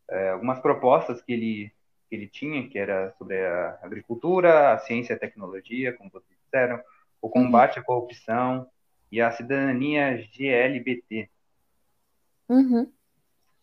é, 0.07 0.29
algumas 0.29 0.59
propostas 0.59 1.19
que 1.23 1.33
ele, 1.33 1.71
que 2.07 2.15
ele 2.15 2.27
tinha, 2.27 2.69
que 2.69 2.77
era 2.77 3.15
sobre 3.17 3.43
a 3.43 3.79
agricultura, 3.81 4.73
a 4.73 4.77
ciência 4.77 5.13
e 5.13 5.15
a 5.15 5.19
tecnologia, 5.19 5.91
como 5.91 6.11
vocês 6.11 6.37
disseram, 6.43 6.79
o 7.19 7.31
combate 7.31 7.79
à 7.79 7.83
corrupção 7.83 8.69
e 9.11 9.19
a 9.19 9.31
cidadania 9.31 10.23
GLBT. 10.31 11.31
Uhum. 12.49 12.91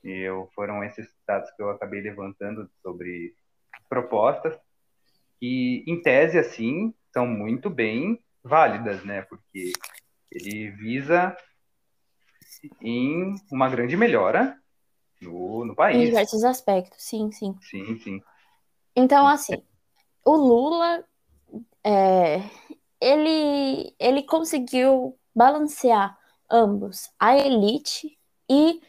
E 0.02 0.10
eu, 0.10 0.50
foram 0.54 0.84
esses 0.84 1.08
dados 1.26 1.50
que 1.52 1.62
eu 1.62 1.70
acabei 1.70 2.00
levantando 2.02 2.70
sobre 2.82 3.34
propostas, 3.88 4.58
que, 5.40 5.82
em 5.86 6.00
tese, 6.02 6.38
assim, 6.38 6.94
são 7.12 7.26
muito 7.26 7.70
bem 7.70 8.22
válidas, 8.42 9.04
né? 9.04 9.22
Porque 9.22 9.72
ele 10.30 10.70
visa 10.72 11.34
em 12.80 13.34
uma 13.50 13.68
grande 13.68 13.96
melhora 13.96 14.58
no, 15.20 15.64
no 15.64 15.74
país. 15.74 16.02
Em 16.02 16.04
diversos 16.06 16.44
aspectos, 16.44 17.02
sim, 17.02 17.30
sim. 17.32 17.56
Sim, 17.62 17.98
sim. 17.98 18.22
Então, 18.94 19.26
assim, 19.26 19.62
o 20.24 20.36
Lula, 20.36 21.04
é, 21.82 22.38
ele, 23.00 23.94
ele 23.98 24.22
conseguiu 24.22 25.18
balancear 25.34 26.18
ambos, 26.50 27.10
a 27.18 27.36
elite 27.36 28.18
e 28.48 28.80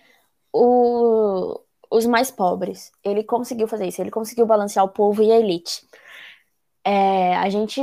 o, 0.54 1.60
os 1.90 2.06
mais 2.06 2.32
pobres. 2.32 2.92
Ele 3.04 3.24
conseguiu 3.24 3.68
fazer 3.68 3.88
isso, 3.88 4.02
ele 4.02 4.12
conseguiu 4.12 4.46
balancear 4.46 4.86
o 4.86 4.90
povo 4.90 5.22
e 5.24 5.32
a 5.32 5.40
elite. 5.40 5.86
É, 6.84 7.36
a 7.38 7.50
gente 7.50 7.82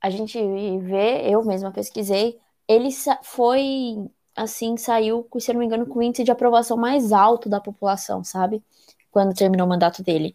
a 0.00 0.10
gente 0.10 0.36
vê, 0.80 1.30
eu 1.30 1.44
mesma 1.44 1.70
pesquisei, 1.70 2.36
ele 2.66 2.88
foi 3.22 4.10
assim, 4.34 4.76
saiu, 4.76 5.28
se 5.38 5.52
não 5.52 5.60
me 5.60 5.66
engano, 5.66 5.86
com 5.86 6.00
o 6.00 6.02
índice 6.02 6.24
de 6.24 6.32
aprovação 6.32 6.76
mais 6.76 7.12
alto 7.12 7.48
da 7.48 7.60
população, 7.60 8.24
sabe? 8.24 8.62
Quando 9.12 9.34
terminou 9.34 9.66
o 9.66 9.70
mandato 9.70 10.02
dele. 10.02 10.34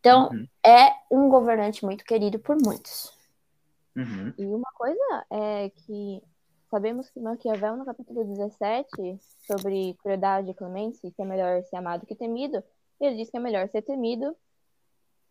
Então, 0.00 0.30
uhum. 0.30 0.46
é 0.64 0.92
um 1.10 1.28
governante 1.28 1.84
muito 1.84 2.04
querido 2.04 2.38
por 2.38 2.56
muitos. 2.56 3.12
Uhum. 3.94 4.32
E 4.38 4.46
uma 4.46 4.70
coisa 4.74 5.26
é 5.30 5.70
que 5.70 6.22
sabemos 6.72 7.10
que 7.10 7.20
Maquiavel, 7.20 7.76
no 7.76 7.84
capítulo 7.84 8.24
17, 8.24 9.18
sobre 9.46 9.94
crueldade 10.02 10.50
e 10.50 10.54
clemência, 10.54 11.12
que 11.14 11.20
é 11.22 11.24
melhor 11.24 11.62
ser 11.64 11.76
amado 11.76 12.06
que 12.06 12.14
temido, 12.14 12.64
ele 12.98 13.16
diz 13.16 13.30
que 13.30 13.36
é 13.36 13.40
melhor 13.40 13.68
ser 13.68 13.82
temido 13.82 14.34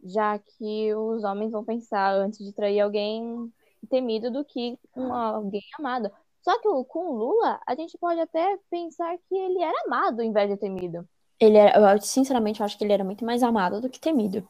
já 0.04 0.38
que 0.40 0.94
os 0.94 1.24
homens 1.24 1.52
vão 1.52 1.64
pensar 1.64 2.14
antes 2.14 2.40
de 2.40 2.54
trair 2.54 2.80
alguém 2.80 3.52
temido 3.90 4.32
do 4.32 4.46
que 4.46 4.78
um, 4.96 5.14
alguém 5.14 5.62
amado. 5.78 6.12
Só 6.42 6.58
que 6.60 6.68
com 6.88 7.08
o 7.08 7.16
Lula, 7.16 7.60
a 7.68 7.76
gente 7.76 7.98
pode 7.98 8.20
até 8.20 8.58
pensar 8.70 9.16
que 9.18 9.36
ele 9.36 9.62
era 9.62 9.84
amado 9.86 10.22
em 10.22 10.32
vez 10.32 10.50
de 10.50 10.58
temido. 10.58 11.08
Ele 11.40 11.58
era, 11.58 11.94
eu 11.94 12.02
sinceramente 12.02 12.62
acho 12.62 12.78
que 12.78 12.84
ele 12.84 12.94
era 12.94 13.04
muito 13.04 13.26
mais 13.26 13.42
amado 13.44 13.82
do 13.82 13.90
que 13.90 14.00
temido. 14.00 14.48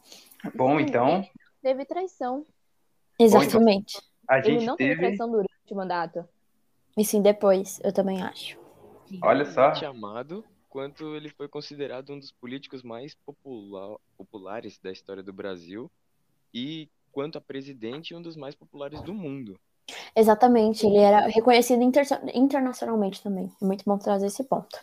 Bom, 0.56 0.78
Sim, 0.78 0.84
então. 0.84 1.26
Teve 1.62 1.86
traição. 1.86 2.46
Exatamente. 3.20 3.98
Bom, 3.98 4.04
então, 4.24 4.36
a 4.36 4.42
gente 4.42 4.58
ele 4.58 4.66
não 4.66 4.76
teve 4.76 4.96
traição 4.96 5.30
durante 5.30 5.52
o 5.70 5.76
mandato. 5.76 6.26
E 6.98 7.06
sim, 7.06 7.22
depois, 7.22 7.80
eu 7.84 7.94
também 7.94 8.22
acho. 8.22 8.58
Olha 9.22 9.46
só. 9.46 9.72
Amado 9.86 10.44
quanto 10.72 11.16
ele 11.16 11.30
foi 11.30 11.50
considerado 11.50 12.14
um 12.14 12.18
dos 12.18 12.32
políticos 12.32 12.82
mais 12.82 13.14
popular, 13.14 13.98
populares 14.18 14.80
da 14.80 14.90
história 14.90 15.22
do 15.22 15.34
Brasil 15.34 15.92
e 16.54 16.90
quanto 17.12 17.38
a 17.38 17.42
presidente 17.42 18.16
um 18.16 18.22
dos 18.22 18.38
mais 18.38 18.56
populares 18.56 19.02
do 19.02 19.14
mundo. 19.14 19.60
Exatamente, 20.16 20.86
ele 20.86 20.98
era 20.98 21.28
reconhecido 21.28 21.84
inter 21.84 22.06
internacionalmente 22.34 23.22
também. 23.22 23.52
É 23.62 23.66
muito 23.66 23.84
bom 23.86 23.98
trazer 23.98 24.28
esse 24.28 24.44
ponto. 24.46 24.80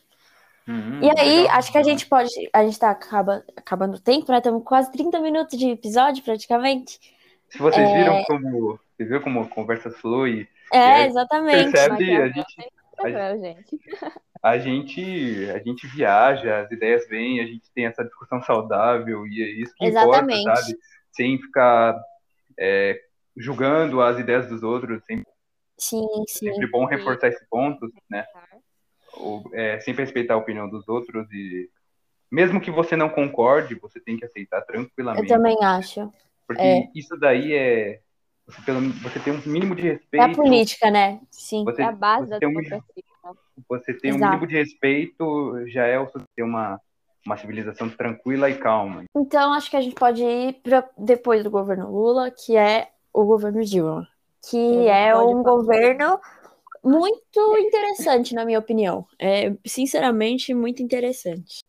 Uhum, 0.66 1.00
e 1.02 1.10
aí, 1.18 1.38
legal. 1.38 1.56
acho 1.56 1.72
que 1.72 1.78
a 1.78 1.82
gente 1.82 2.06
pode. 2.06 2.28
A 2.52 2.62
gente 2.62 2.78
tá 2.78 2.90
acaba, 2.90 3.42
acabando 3.56 3.96
o 3.96 4.00
tempo, 4.00 4.30
né? 4.30 4.36
Estamos 4.36 4.62
quase 4.64 4.92
30 4.92 5.18
minutos 5.20 5.58
de 5.58 5.70
episódio, 5.70 6.22
praticamente. 6.22 7.00
Se 7.48 7.56
vocês 7.56 7.88
é... 7.88 7.96
viram 7.96 8.22
como. 8.24 8.78
Vocês 8.94 9.08
viram 9.08 9.22
como 9.22 9.40
a 9.40 9.48
conversa 9.48 9.90
flui? 9.90 10.46
É, 10.72 11.06
exatamente. 11.06 11.70
Percebe? 11.70 12.16
A 12.16 12.28
gente, 12.28 12.56
a, 12.98 13.38
gente, 13.38 13.80
a 14.42 14.58
gente, 14.58 15.50
a 15.50 15.58
gente 15.58 15.86
viaja, 15.86 16.60
as 16.60 16.70
ideias 16.70 17.08
vêm, 17.08 17.40
a 17.40 17.46
gente 17.46 17.70
tem 17.74 17.86
essa 17.86 18.04
discussão 18.04 18.42
saudável 18.42 19.26
e 19.26 19.42
é 19.42 19.48
isso 19.48 19.74
que 19.76 19.86
Exatamente. 19.86 20.40
importa, 20.40 20.60
sabe? 20.62 20.78
Sem 21.12 21.38
ficar 21.38 22.00
é, 22.58 23.00
julgando 23.36 24.00
as 24.00 24.18
ideias 24.18 24.48
dos 24.48 24.62
outros, 24.62 25.04
sempre, 25.04 25.26
sim, 25.78 26.06
sim. 26.26 26.52
sempre 26.52 26.70
bom 26.70 26.84
reforçar 26.84 27.28
esse 27.28 27.46
ponto, 27.48 27.88
né? 28.10 28.26
Ou, 29.14 29.42
é, 29.54 29.80
sempre 29.80 30.04
respeitar 30.04 30.34
a 30.34 30.38
opinião 30.38 30.68
dos 30.68 30.88
outros 30.88 31.30
e 31.32 31.70
mesmo 32.30 32.60
que 32.60 32.70
você 32.70 32.94
não 32.94 33.08
concorde, 33.08 33.74
você 33.76 33.98
tem 34.00 34.16
que 34.16 34.24
aceitar 34.24 34.60
tranquilamente. 34.62 35.30
Eu 35.30 35.36
também 35.36 35.56
acho. 35.62 36.12
Porque 36.46 36.62
é. 36.62 36.90
isso 36.94 37.16
daí 37.16 37.54
é 37.54 38.00
você, 38.48 38.62
pelo, 38.62 38.80
você 38.80 39.20
tem 39.20 39.32
um 39.32 39.42
mínimo 39.44 39.74
de 39.74 39.82
respeito. 39.82 40.22
É 40.22 40.24
a 40.24 40.34
política, 40.34 40.90
né? 40.90 41.20
Sim. 41.30 41.64
Você, 41.64 41.82
é 41.82 41.84
a 41.84 41.92
base 41.92 42.30
da 42.30 42.38
democracia. 42.38 42.82
Um, 43.24 43.34
você 43.68 43.92
tem 43.92 44.10
Exato. 44.10 44.24
um 44.24 44.26
mínimo 44.26 44.46
de 44.46 44.54
respeito, 44.56 45.68
já 45.68 45.84
é 45.84 45.98
o 45.98 46.06
ter 46.34 46.42
uma, 46.42 46.80
uma 47.26 47.36
civilização 47.36 47.90
tranquila 47.90 48.48
e 48.48 48.56
calma. 48.56 49.04
Então, 49.14 49.52
acho 49.52 49.70
que 49.70 49.76
a 49.76 49.80
gente 49.82 49.94
pode 49.94 50.24
ir 50.24 50.54
para 50.62 50.88
depois 50.96 51.44
do 51.44 51.50
governo 51.50 51.90
Lula, 51.90 52.30
que 52.30 52.56
é 52.56 52.88
o 53.12 53.24
governo 53.24 53.62
Dilma, 53.62 54.08
que 54.48 54.88
é 54.88 55.14
um 55.14 55.42
governo 55.42 56.18
muito 56.82 57.58
interessante, 57.58 58.34
na 58.34 58.46
minha 58.46 58.58
opinião. 58.58 59.06
É, 59.18 59.52
sinceramente, 59.66 60.54
muito 60.54 60.82
interessante. 60.82 61.62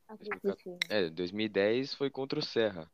É, 0.89 1.09
2010 1.09 1.93
foi 1.93 2.09
contra 2.09 2.39
o 2.39 2.43
Serra. 2.43 2.89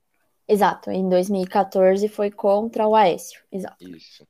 Exato, 0.47 0.91
em 0.91 1.07
2014 1.09 2.07
foi 2.07 2.29
contra 2.29 2.87
o 2.87 2.95
Aécio, 2.95 3.41
exato. 3.51 3.87
Isso. 3.87 4.27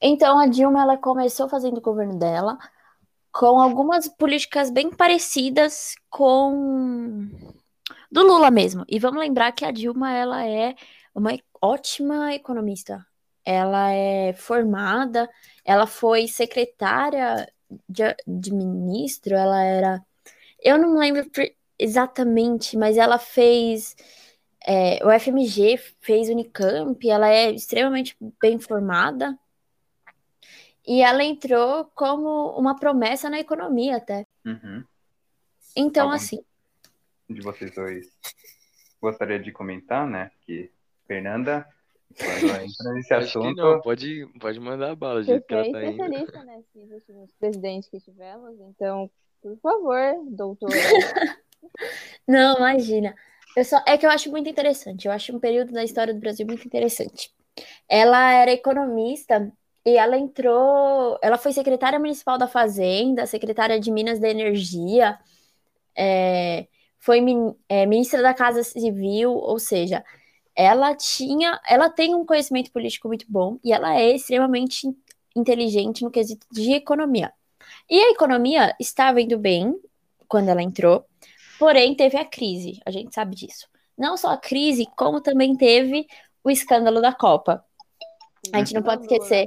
Então 0.00 0.38
a 0.38 0.46
Dilma 0.46 0.82
ela 0.82 0.96
começou 0.96 1.48
fazendo 1.48 1.78
o 1.78 1.82
governo 1.82 2.18
dela 2.18 2.56
com 3.32 3.60
algumas 3.60 4.08
políticas 4.08 4.70
bem 4.70 4.90
parecidas 4.90 5.94
com 6.08 7.28
do 8.10 8.22
Lula 8.22 8.50
mesmo. 8.50 8.84
E 8.88 8.98
vamos 8.98 9.20
lembrar 9.20 9.52
que 9.52 9.64
a 9.64 9.70
Dilma 9.70 10.12
ela 10.12 10.46
é 10.46 10.74
uma 11.14 11.38
ótima 11.60 12.34
economista. 12.34 13.04
Ela 13.44 13.92
é 13.92 14.32
formada, 14.34 15.28
ela 15.64 15.86
foi 15.86 16.28
secretária 16.28 17.50
de, 17.88 18.14
de 18.26 18.52
ministro, 18.52 19.34
ela 19.34 19.62
era. 19.62 20.02
Eu 20.62 20.78
não 20.78 20.98
lembro 20.98 21.24
exatamente, 21.78 22.76
mas 22.76 22.96
ela 22.96 23.18
fez. 23.18 23.96
É, 24.70 24.98
o 25.02 25.10
FMG 25.18 25.78
fez 26.00 26.28
Unicamp, 26.28 27.08
ela 27.08 27.30
é 27.30 27.50
extremamente 27.50 28.14
bem 28.40 28.58
formada. 28.58 29.38
E 30.86 31.00
ela 31.00 31.24
entrou 31.24 31.86
como 31.94 32.50
uma 32.58 32.78
promessa 32.78 33.30
na 33.30 33.38
economia 33.38 33.96
até. 33.96 34.26
Uhum. 34.44 34.84
Então, 35.74 36.04
Algum 36.04 36.16
assim. 36.16 36.44
De 37.28 37.40
vocês 37.40 37.74
dois 37.74 38.10
gostaria 39.00 39.38
de 39.38 39.52
comentar, 39.52 40.06
né? 40.06 40.30
Que 40.42 40.70
Fernanda, 41.06 41.66
quando 42.16 42.62
entra 42.62 42.92
nesse 42.92 43.14
assunto. 43.14 43.56
não, 43.56 43.80
pode, 43.80 44.26
pode 44.40 44.60
mandar 44.60 44.90
a 44.90 44.96
bala, 44.96 45.24
tá 45.24 45.32
é 45.32 45.36
indo. 45.36 46.02
especialista 46.02 46.44
nesses 46.44 46.90
últimos 46.90 47.32
presidentes 47.38 47.88
que 47.88 48.00
tivemos, 48.00 48.58
então, 48.60 49.10
por 49.40 49.56
favor, 49.58 50.00
doutora. 50.26 50.72
Não, 52.26 52.56
imagina. 52.58 53.14
Só, 53.64 53.82
é 53.86 53.96
que 53.98 54.06
eu 54.06 54.10
acho 54.10 54.30
muito 54.30 54.48
interessante. 54.48 55.06
Eu 55.06 55.12
acho 55.12 55.34
um 55.34 55.40
período 55.40 55.72
da 55.72 55.84
história 55.84 56.12
do 56.14 56.20
Brasil 56.20 56.46
muito 56.46 56.66
interessante. 56.66 57.30
Ela 57.88 58.32
era 58.34 58.52
economista 58.52 59.52
e 59.86 59.96
ela 59.96 60.18
entrou. 60.18 61.18
Ela 61.22 61.38
foi 61.38 61.52
secretária 61.52 61.98
municipal 61.98 62.38
da 62.38 62.48
Fazenda, 62.48 63.26
secretária 63.26 63.80
de 63.80 63.90
Minas 63.90 64.20
da 64.20 64.28
Energia, 64.30 65.18
é, 65.96 66.66
foi 66.98 67.20
min- 67.20 67.54
é, 67.68 67.86
ministra 67.86 68.22
da 68.22 68.34
Casa 68.34 68.62
Civil, 68.62 69.32
ou 69.32 69.58
seja, 69.58 70.04
ela 70.56 70.94
tinha. 70.96 71.60
Ela 71.68 71.90
tem 71.90 72.14
um 72.14 72.24
conhecimento 72.26 72.72
político 72.72 73.08
muito 73.08 73.26
bom 73.28 73.58
e 73.64 73.72
ela 73.72 73.96
é 74.00 74.14
extremamente 74.14 74.86
in- 74.88 74.96
inteligente 75.36 76.02
no 76.04 76.10
quesito 76.10 76.46
de 76.52 76.72
economia. 76.74 77.32
E 77.90 78.00
a 78.00 78.10
economia 78.12 78.74
estava 78.80 79.20
indo 79.20 79.38
bem 79.38 79.74
quando 80.28 80.48
ela 80.50 80.62
entrou. 80.62 81.04
Porém, 81.58 81.94
teve 81.94 82.16
a 82.16 82.24
crise, 82.24 82.80
a 82.86 82.90
gente 82.90 83.14
sabe 83.14 83.34
disso. 83.34 83.66
Não 83.96 84.16
só 84.16 84.30
a 84.30 84.36
crise, 84.36 84.86
como 84.96 85.20
também 85.20 85.56
teve 85.56 86.06
o 86.44 86.50
escândalo 86.50 87.00
da 87.00 87.12
Copa. 87.12 87.64
A 88.52 88.58
gente 88.58 88.74
não 88.74 88.82
pode 88.82 89.02
esquecer. 89.02 89.46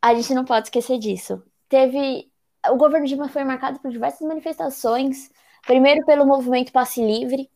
A 0.00 0.14
gente 0.14 0.34
não 0.34 0.44
pode 0.44 0.68
esquecer 0.68 0.98
disso. 0.98 1.42
Teve. 1.68 2.30
O 2.70 2.76
governo 2.76 3.06
Dilma 3.06 3.28
foi 3.28 3.44
marcado 3.44 3.78
por 3.80 3.90
diversas 3.90 4.26
manifestações. 4.26 5.30
Primeiro 5.66 6.04
pelo 6.06 6.26
movimento 6.26 6.72
Passe 6.72 7.04
Livre, 7.04 7.48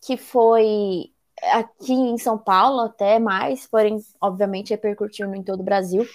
que 0.00 0.16
foi 0.16 1.12
aqui 1.52 1.92
em 1.92 2.18
São 2.18 2.36
Paulo 2.36 2.80
até 2.80 3.18
mais, 3.18 3.66
porém, 3.66 3.98
obviamente, 4.20 4.70
repercutiu 4.70 5.32
em 5.34 5.42
todo 5.42 5.60
o 5.60 5.64
Brasil. 5.64 6.06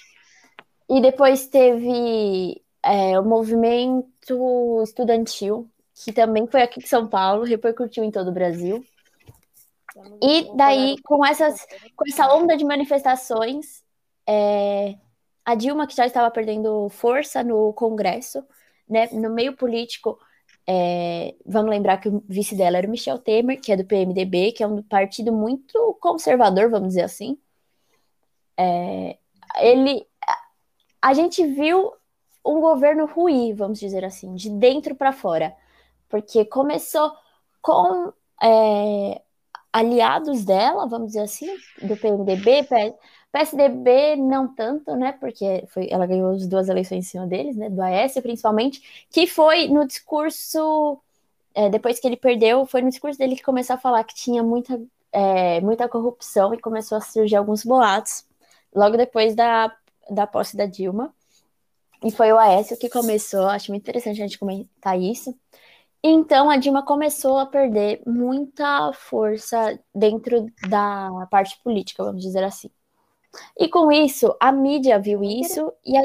E 0.89 1.01
depois 1.01 1.47
teve 1.47 2.61
é, 2.83 3.19
o 3.19 3.23
movimento 3.23 4.81
estudantil, 4.83 5.69
que 5.93 6.11
também 6.11 6.47
foi 6.47 6.61
aqui 6.61 6.79
em 6.79 6.87
São 6.87 7.07
Paulo, 7.07 7.43
repercutiu 7.43 8.03
em 8.03 8.11
todo 8.11 8.29
o 8.29 8.33
Brasil. 8.33 8.83
E 10.21 10.49
daí, 10.55 10.95
com 11.03 11.25
essas, 11.25 11.65
com 11.95 12.05
essa 12.07 12.33
onda 12.33 12.57
de 12.57 12.65
manifestações, 12.65 13.83
é, 14.27 14.95
a 15.45 15.55
Dilma, 15.55 15.85
que 15.85 15.95
já 15.95 16.05
estava 16.05 16.31
perdendo 16.31 16.89
força 16.89 17.43
no 17.43 17.73
Congresso, 17.73 18.43
né, 18.89 19.07
no 19.11 19.29
meio 19.29 19.55
político, 19.55 20.17
é, 20.65 21.35
vamos 21.45 21.69
lembrar 21.69 21.97
que 21.97 22.09
o 22.09 22.23
vice 22.27 22.55
dela 22.55 22.77
era 22.77 22.87
o 22.87 22.89
Michel 22.89 23.19
Temer, 23.19 23.59
que 23.59 23.71
é 23.71 23.77
do 23.77 23.85
PMDB, 23.85 24.53
que 24.53 24.63
é 24.63 24.67
um 24.67 24.81
partido 24.81 25.31
muito 25.31 25.97
conservador, 25.99 26.69
vamos 26.69 26.89
dizer 26.89 27.03
assim. 27.03 27.37
É, 28.57 29.17
ele, 29.59 30.07
a 31.01 31.13
gente 31.13 31.45
viu 31.45 31.91
um 32.45 32.59
governo 32.59 33.05
ruim, 33.05 33.53
vamos 33.53 33.79
dizer 33.79 34.03
assim, 34.03 34.33
de 34.35 34.49
dentro 34.49 34.95
para 34.95 35.11
fora, 35.11 35.55
porque 36.13 36.45
começou 36.45 37.11
com 37.59 38.13
é, 38.39 39.19
aliados 39.71 40.45
dela, 40.45 40.85
vamos 40.85 41.07
dizer 41.07 41.21
assim, 41.21 41.47
do 41.81 41.97
PMDB, 41.97 42.67
PSDB 43.31 44.15
não 44.17 44.53
tanto, 44.53 44.95
né, 44.95 45.13
porque 45.13 45.65
foi, 45.69 45.87
ela 45.89 46.05
ganhou 46.05 46.29
as 46.29 46.45
duas 46.45 46.69
eleições 46.69 46.99
em 46.99 47.09
cima 47.09 47.25
deles, 47.25 47.57
né, 47.57 47.67
do 47.67 47.81
AS 47.81 48.13
principalmente, 48.21 49.07
que 49.09 49.25
foi 49.25 49.67
no 49.69 49.87
discurso, 49.87 51.01
é, 51.55 51.67
depois 51.67 51.99
que 51.99 52.05
ele 52.05 52.15
perdeu, 52.15 52.63
foi 52.67 52.83
no 52.83 52.89
discurso 52.89 53.17
dele 53.17 53.35
que 53.35 53.41
começou 53.41 53.73
a 53.75 53.79
falar 53.79 54.03
que 54.03 54.13
tinha 54.13 54.43
muita, 54.43 54.79
é, 55.11 55.59
muita 55.61 55.89
corrupção 55.89 56.53
e 56.53 56.61
começou 56.61 56.99
a 56.99 57.01
surgir 57.01 57.37
alguns 57.37 57.65
boatos, 57.65 58.23
logo 58.71 58.95
depois 58.97 59.33
da, 59.33 59.75
da 60.11 60.27
posse 60.27 60.55
da 60.55 60.67
Dilma, 60.67 61.11
e 62.03 62.11
foi 62.11 62.31
o 62.31 62.37
Aécio 62.37 62.77
que 62.77 62.87
começou, 62.87 63.47
acho 63.47 63.71
muito 63.71 63.81
interessante 63.81 64.21
a 64.21 64.27
gente 64.27 64.37
comentar 64.37 64.99
isso, 64.99 65.35
então 66.03 66.49
a 66.49 66.57
Dilma 66.57 66.83
começou 66.83 67.37
a 67.37 67.45
perder 67.45 68.01
muita 68.05 68.91
força 68.93 69.79
dentro 69.95 70.45
da 70.69 71.27
parte 71.31 71.57
política, 71.63 72.03
vamos 72.03 72.21
dizer 72.21 72.43
assim. 72.43 72.69
E 73.57 73.67
com 73.69 73.91
isso, 73.91 74.35
a 74.39 74.51
mídia 74.51 74.99
viu 74.99 75.23
isso 75.23 75.71
e 75.85 75.97
a... 75.97 76.03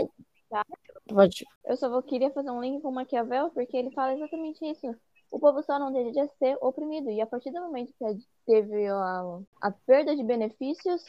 Eu 1.64 1.76
só 1.76 1.88
vou, 1.88 2.02
queria 2.02 2.30
fazer 2.30 2.50
um 2.50 2.60
link 2.60 2.80
com 2.80 2.88
o 2.88 2.92
Maquiavel, 2.92 3.50
porque 3.50 3.76
ele 3.76 3.90
fala 3.90 4.14
exatamente 4.14 4.64
isso. 4.64 4.94
O 5.30 5.38
povo 5.38 5.62
só 5.62 5.78
não 5.78 5.92
deveria 5.92 6.26
ser 6.38 6.56
oprimido. 6.60 7.10
E 7.10 7.20
a 7.20 7.26
partir 7.26 7.50
do 7.50 7.60
momento 7.60 7.92
que 7.98 8.04
teve 8.46 8.86
a, 8.86 9.40
a 9.60 9.70
perda 9.70 10.16
de 10.16 10.22
benefícios 10.22 11.02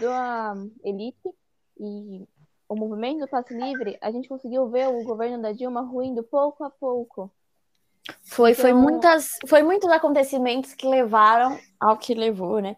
da 0.00 0.54
elite 0.84 1.30
e 1.78 2.26
o 2.68 2.74
movimento 2.74 3.20
do 3.20 3.28
passe 3.28 3.54
livre, 3.54 3.98
a 4.00 4.10
gente 4.10 4.28
conseguiu 4.28 4.68
ver 4.68 4.88
o 4.88 5.04
governo 5.04 5.42
da 5.42 5.52
Dilma 5.52 5.82
ruindo 5.82 6.22
pouco 6.22 6.64
a 6.64 6.70
pouco. 6.70 7.30
Foi, 8.22 8.54
foi, 8.54 8.70
Então- 8.70 8.82
muitas, 8.82 9.30
foi 9.46 9.62
muitos 9.62 9.90
acontecimentos 9.90 10.74
que 10.74 10.86
levaram 10.86 11.58
ao 11.80 11.96
que 11.96 12.14
levou, 12.14 12.60
né? 12.60 12.76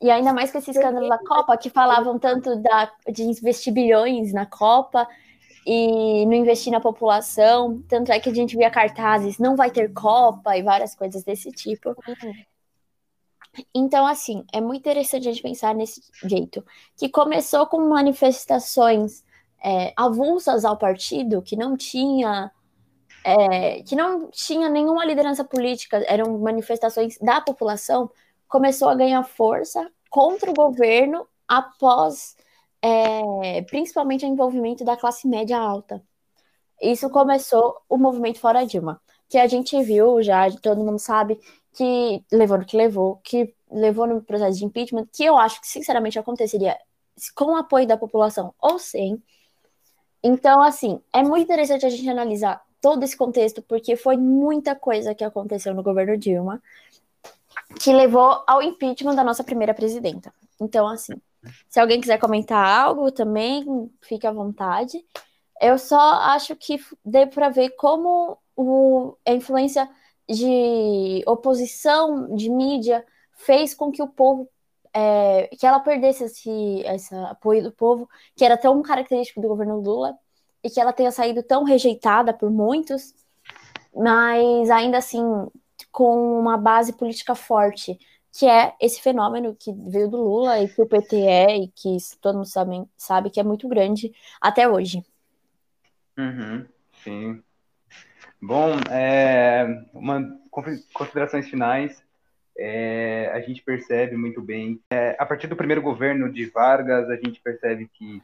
E 0.00 0.10
ainda 0.10 0.32
mais 0.32 0.50
com 0.50 0.58
esse 0.58 0.70
escândalo 0.70 1.08
da 1.08 1.18
Copa, 1.18 1.56
que 1.56 1.70
falavam 1.70 2.18
tanto 2.18 2.56
da, 2.56 2.90
de 3.10 3.22
investir 3.22 3.72
bilhões 3.72 4.32
na 4.32 4.44
Copa 4.44 5.08
e 5.66 6.26
não 6.26 6.34
investir 6.34 6.70
na 6.72 6.80
população. 6.80 7.82
Tanto 7.88 8.12
é 8.12 8.20
que 8.20 8.28
a 8.28 8.34
gente 8.34 8.56
via 8.56 8.70
cartazes, 8.70 9.38
não 9.38 9.56
vai 9.56 9.70
ter 9.70 9.92
Copa 9.92 10.56
e 10.56 10.62
várias 10.62 10.94
coisas 10.94 11.22
desse 11.24 11.50
tipo. 11.52 11.96
Então, 13.74 14.06
assim, 14.06 14.44
é 14.52 14.60
muito 14.60 14.80
interessante 14.80 15.28
a 15.28 15.32
gente 15.32 15.42
pensar 15.42 15.74
nesse 15.74 16.02
jeito. 16.24 16.64
Que 16.96 17.08
começou 17.08 17.66
com 17.66 17.88
manifestações 17.88 19.24
é, 19.64 19.92
avulsas 19.96 20.64
ao 20.64 20.76
partido, 20.76 21.40
que 21.40 21.56
não 21.56 21.76
tinha 21.76 22.50
é, 23.24 23.82
que 23.82 23.96
não 23.96 24.30
tinha 24.30 24.68
nenhuma 24.68 25.04
liderança 25.04 25.42
política, 25.42 26.04
eram 26.06 26.38
manifestações 26.38 27.16
da 27.18 27.40
população, 27.40 28.10
começou 28.46 28.88
a 28.88 28.94
ganhar 28.94 29.22
força 29.24 29.90
contra 30.10 30.50
o 30.50 30.54
governo 30.54 31.26
após, 31.48 32.36
é, 32.82 33.62
principalmente, 33.62 34.26
o 34.26 34.28
envolvimento 34.28 34.84
da 34.84 34.96
classe 34.96 35.26
média 35.26 35.58
alta. 35.58 36.02
Isso 36.80 37.08
começou 37.08 37.80
o 37.88 37.96
movimento 37.96 38.38
Fora 38.38 38.66
Dilma, 38.66 39.00
que 39.28 39.38
a 39.38 39.46
gente 39.46 39.82
viu 39.82 40.22
já, 40.22 40.50
todo 40.60 40.84
mundo 40.84 40.98
sabe, 40.98 41.40
que 41.72 42.22
levou 42.30 42.58
no 42.58 42.66
que 42.66 42.76
levou, 42.76 43.16
que 43.24 43.54
levou 43.70 44.06
no 44.06 44.22
processo 44.22 44.58
de 44.58 44.64
impeachment, 44.64 45.08
que 45.12 45.24
eu 45.24 45.38
acho 45.38 45.60
que, 45.60 45.66
sinceramente, 45.66 46.18
aconteceria 46.18 46.76
com 47.34 47.52
o 47.52 47.56
apoio 47.56 47.86
da 47.86 47.96
população 47.96 48.54
ou 48.60 48.78
sem. 48.78 49.22
Então, 50.22 50.62
assim, 50.62 51.00
é 51.12 51.22
muito 51.22 51.44
interessante 51.44 51.86
a 51.86 51.90
gente 51.90 52.08
analisar 52.08 52.62
todo 52.84 53.02
esse 53.02 53.16
contexto, 53.16 53.62
porque 53.62 53.96
foi 53.96 54.14
muita 54.14 54.76
coisa 54.76 55.14
que 55.14 55.24
aconteceu 55.24 55.72
no 55.72 55.82
governo 55.82 56.18
Dilma 56.18 56.62
que 57.80 57.90
levou 57.94 58.44
ao 58.46 58.60
impeachment 58.60 59.14
da 59.14 59.24
nossa 59.24 59.42
primeira 59.42 59.72
presidenta. 59.72 60.30
Então, 60.60 60.86
assim, 60.86 61.14
se 61.66 61.80
alguém 61.80 61.98
quiser 61.98 62.18
comentar 62.18 62.62
algo 62.62 63.10
também, 63.10 63.90
fique 64.02 64.26
à 64.26 64.30
vontade. 64.30 65.02
Eu 65.58 65.78
só 65.78 65.98
acho 65.98 66.54
que 66.56 66.78
deu 67.02 67.26
para 67.28 67.48
ver 67.48 67.70
como 67.70 68.36
o, 68.54 69.16
a 69.26 69.32
influência 69.32 69.88
de 70.28 71.24
oposição, 71.26 72.36
de 72.36 72.50
mídia, 72.50 73.02
fez 73.32 73.72
com 73.72 73.90
que 73.90 74.02
o 74.02 74.08
povo, 74.08 74.46
é, 74.92 75.48
que 75.58 75.66
ela 75.66 75.80
perdesse 75.80 76.24
esse, 76.24 76.82
esse 76.84 77.14
apoio 77.14 77.62
do 77.62 77.72
povo, 77.72 78.06
que 78.36 78.44
era 78.44 78.58
tão 78.58 78.82
característico 78.82 79.40
do 79.40 79.48
governo 79.48 79.80
Lula, 79.80 80.14
e 80.64 80.70
que 80.70 80.80
ela 80.80 80.92
tenha 80.92 81.12
saído 81.12 81.42
tão 81.42 81.62
rejeitada 81.62 82.32
por 82.32 82.50
muitos, 82.50 83.14
mas 83.94 84.70
ainda 84.70 84.98
assim 84.98 85.22
com 85.92 86.40
uma 86.40 86.56
base 86.56 86.92
política 86.92 87.34
forte, 87.34 87.98
que 88.32 88.46
é 88.46 88.74
esse 88.80 89.00
fenômeno 89.00 89.54
que 89.54 89.72
veio 89.72 90.10
do 90.10 90.16
Lula 90.16 90.58
e 90.58 90.68
que 90.68 90.82
o 90.82 90.86
PT 90.86 91.16
é, 91.20 91.56
e 91.58 91.68
que 91.68 91.96
todo 92.20 92.36
mundo 92.36 92.48
sabe, 92.48 92.82
sabe 92.96 93.30
que 93.30 93.38
é 93.38 93.44
muito 93.44 93.68
grande 93.68 94.12
até 94.40 94.68
hoje. 94.68 95.04
Uhum, 96.18 96.66
sim. 97.04 97.42
Bom, 98.42 98.76
é, 98.90 99.84
uma, 99.92 100.36
considerações 100.92 101.48
finais. 101.48 102.02
É, 102.56 103.30
a 103.32 103.40
gente 103.40 103.62
percebe 103.62 104.16
muito 104.16 104.40
bem. 104.40 104.80
É, 104.90 105.16
a 105.18 105.26
partir 105.26 105.46
do 105.46 105.56
primeiro 105.56 105.82
governo 105.82 106.32
de 106.32 106.46
Vargas, 106.46 107.08
a 107.10 107.16
gente 107.16 107.40
percebe 107.40 107.88
que 107.92 108.22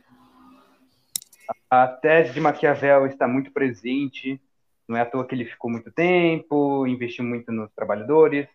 a 1.71 1.87
tese 1.87 2.33
de 2.33 2.41
Maquiavel 2.41 3.07
está 3.07 3.29
muito 3.29 3.53
presente. 3.53 4.41
Não 4.89 4.97
é 4.97 5.03
à 5.03 5.07
toa 5.07 5.25
que 5.25 5.35
ele 5.37 5.45
ficou 5.45 5.71
muito 5.71 5.93
tempo, 5.93 6.85
investiu 6.87 7.25
muito 7.25 7.53
nos 7.53 7.71
trabalhadores. 7.73 8.49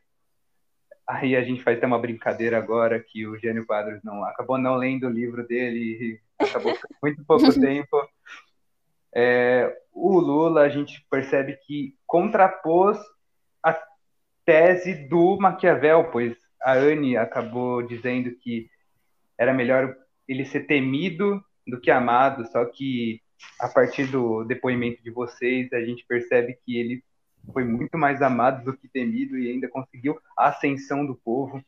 Aí 1.07 1.35
a 1.35 1.43
gente 1.43 1.63
faz 1.63 1.77
até 1.77 1.87
uma 1.87 1.99
brincadeira 1.99 2.57
agora 2.57 2.99
que 2.99 3.25
o 3.25 3.37
Gênio 3.37 3.65
Quadros 3.65 4.03
não 4.03 4.25
acabou 4.25 4.57
não 4.57 4.75
lendo 4.75 5.07
o 5.07 5.09
livro 5.09 5.47
dele, 5.47 6.19
acabou 6.37 6.75
muito 7.01 7.23
pouco 7.23 7.57
tempo. 7.57 7.95
É, 9.13 9.73
o 9.93 10.19
Lula, 10.19 10.63
a 10.63 10.69
gente 10.69 11.05
percebe 11.09 11.57
que 11.65 11.95
contrapôs 12.05 12.99
a 13.63 13.79
tese 14.43 15.07
do 15.07 15.37
Maquiavel, 15.37 16.09
pois 16.11 16.35
a 16.61 16.73
Anne 16.73 17.15
acabou 17.15 17.81
dizendo 17.81 18.31
que 18.31 18.69
era 19.37 19.53
melhor 19.53 19.95
ele 20.27 20.43
ser 20.43 20.61
temido 20.61 21.41
do 21.67 21.79
que 21.79 21.89
amado, 21.89 22.45
só 22.47 22.65
que 22.65 23.21
a 23.59 23.67
partir 23.67 24.07
do 24.07 24.43
depoimento 24.43 25.01
de 25.03 25.11
vocês, 25.11 25.71
a 25.73 25.81
gente 25.81 26.05
percebe 26.07 26.57
que 26.65 26.77
ele 26.77 27.03
foi 27.53 27.63
muito 27.63 27.97
mais 27.97 28.21
amado 28.21 28.63
do 28.63 28.77
que 28.77 28.87
temido 28.87 29.37
e 29.37 29.51
ainda 29.51 29.67
conseguiu 29.67 30.19
a 30.37 30.47
ascensão 30.47 31.05
do 31.05 31.15
povo. 31.15 31.63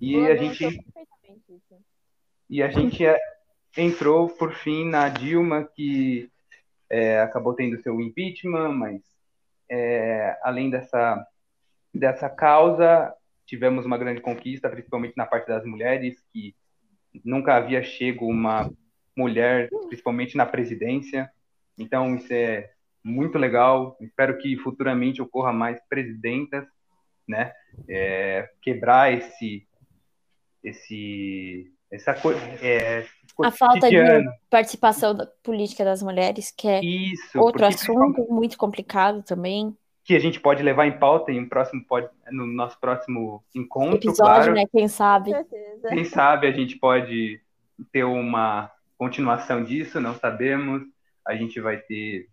E 0.00 0.16
a 0.26 0.36
gente 0.36 0.80
e 2.48 2.62
a 2.62 2.70
gente 2.70 3.04
é, 3.04 3.18
entrou 3.76 4.28
por 4.28 4.54
fim 4.54 4.88
na 4.88 5.08
Dilma 5.08 5.68
que 5.74 6.30
é, 6.88 7.20
acabou 7.20 7.54
tendo 7.54 7.80
seu 7.82 8.00
impeachment, 8.00 8.72
mas 8.72 9.02
é, 9.68 10.38
além 10.42 10.70
dessa, 10.70 11.26
dessa 11.92 12.30
causa, 12.30 13.14
tivemos 13.44 13.84
uma 13.84 13.98
grande 13.98 14.22
conquista, 14.22 14.70
principalmente 14.70 15.14
na 15.16 15.26
parte 15.26 15.48
das 15.48 15.64
mulheres, 15.64 16.18
que 16.32 16.54
nunca 17.22 17.56
havia 17.56 17.82
chego 17.82 18.26
uma 18.26 18.70
mulher, 19.18 19.68
principalmente 19.88 20.36
na 20.36 20.46
presidência. 20.46 21.28
Então, 21.76 22.14
isso 22.14 22.32
é 22.32 22.70
muito 23.02 23.36
legal. 23.36 23.96
Espero 24.00 24.38
que 24.38 24.56
futuramente 24.56 25.20
ocorra 25.20 25.52
mais 25.52 25.80
presidentas, 25.88 26.64
né? 27.26 27.52
É, 27.88 28.48
quebrar 28.62 29.12
esse, 29.12 29.66
esse, 30.62 31.70
essa 31.90 32.14
coisa, 32.14 32.40
é, 32.62 33.04
a 33.42 33.50
falta 33.50 33.88
de 33.88 33.96
participação 34.48 35.14
da 35.14 35.26
política 35.42 35.84
das 35.84 36.02
mulheres, 36.02 36.52
que 36.56 36.68
é 36.68 36.80
Isso, 36.80 37.38
outro 37.38 37.64
assunto 37.66 38.26
muito 38.30 38.56
complicado 38.56 39.22
também. 39.22 39.76
Que 40.04 40.14
a 40.14 40.18
gente 40.18 40.40
pode 40.40 40.62
levar 40.62 40.86
em 40.86 40.98
pauta 40.98 41.30
em 41.30 41.40
um 41.40 41.48
próximo 41.48 41.84
pode, 41.86 42.08
no 42.30 42.46
nosso 42.46 42.80
próximo 42.80 43.44
encontro. 43.54 43.96
Episódio, 43.96 44.24
claro. 44.24 44.54
né? 44.54 44.64
Quem 44.72 44.88
sabe. 44.88 45.32
Quem 45.88 46.04
sabe 46.04 46.46
a 46.46 46.50
gente 46.50 46.76
pode 46.78 47.40
ter 47.92 48.04
uma 48.04 48.70
continuação 48.98 49.64
disso, 49.64 50.00
não 50.00 50.18
sabemos. 50.18 50.82
A 51.26 51.34
gente 51.34 51.60
vai 51.60 51.78
ter 51.78 52.28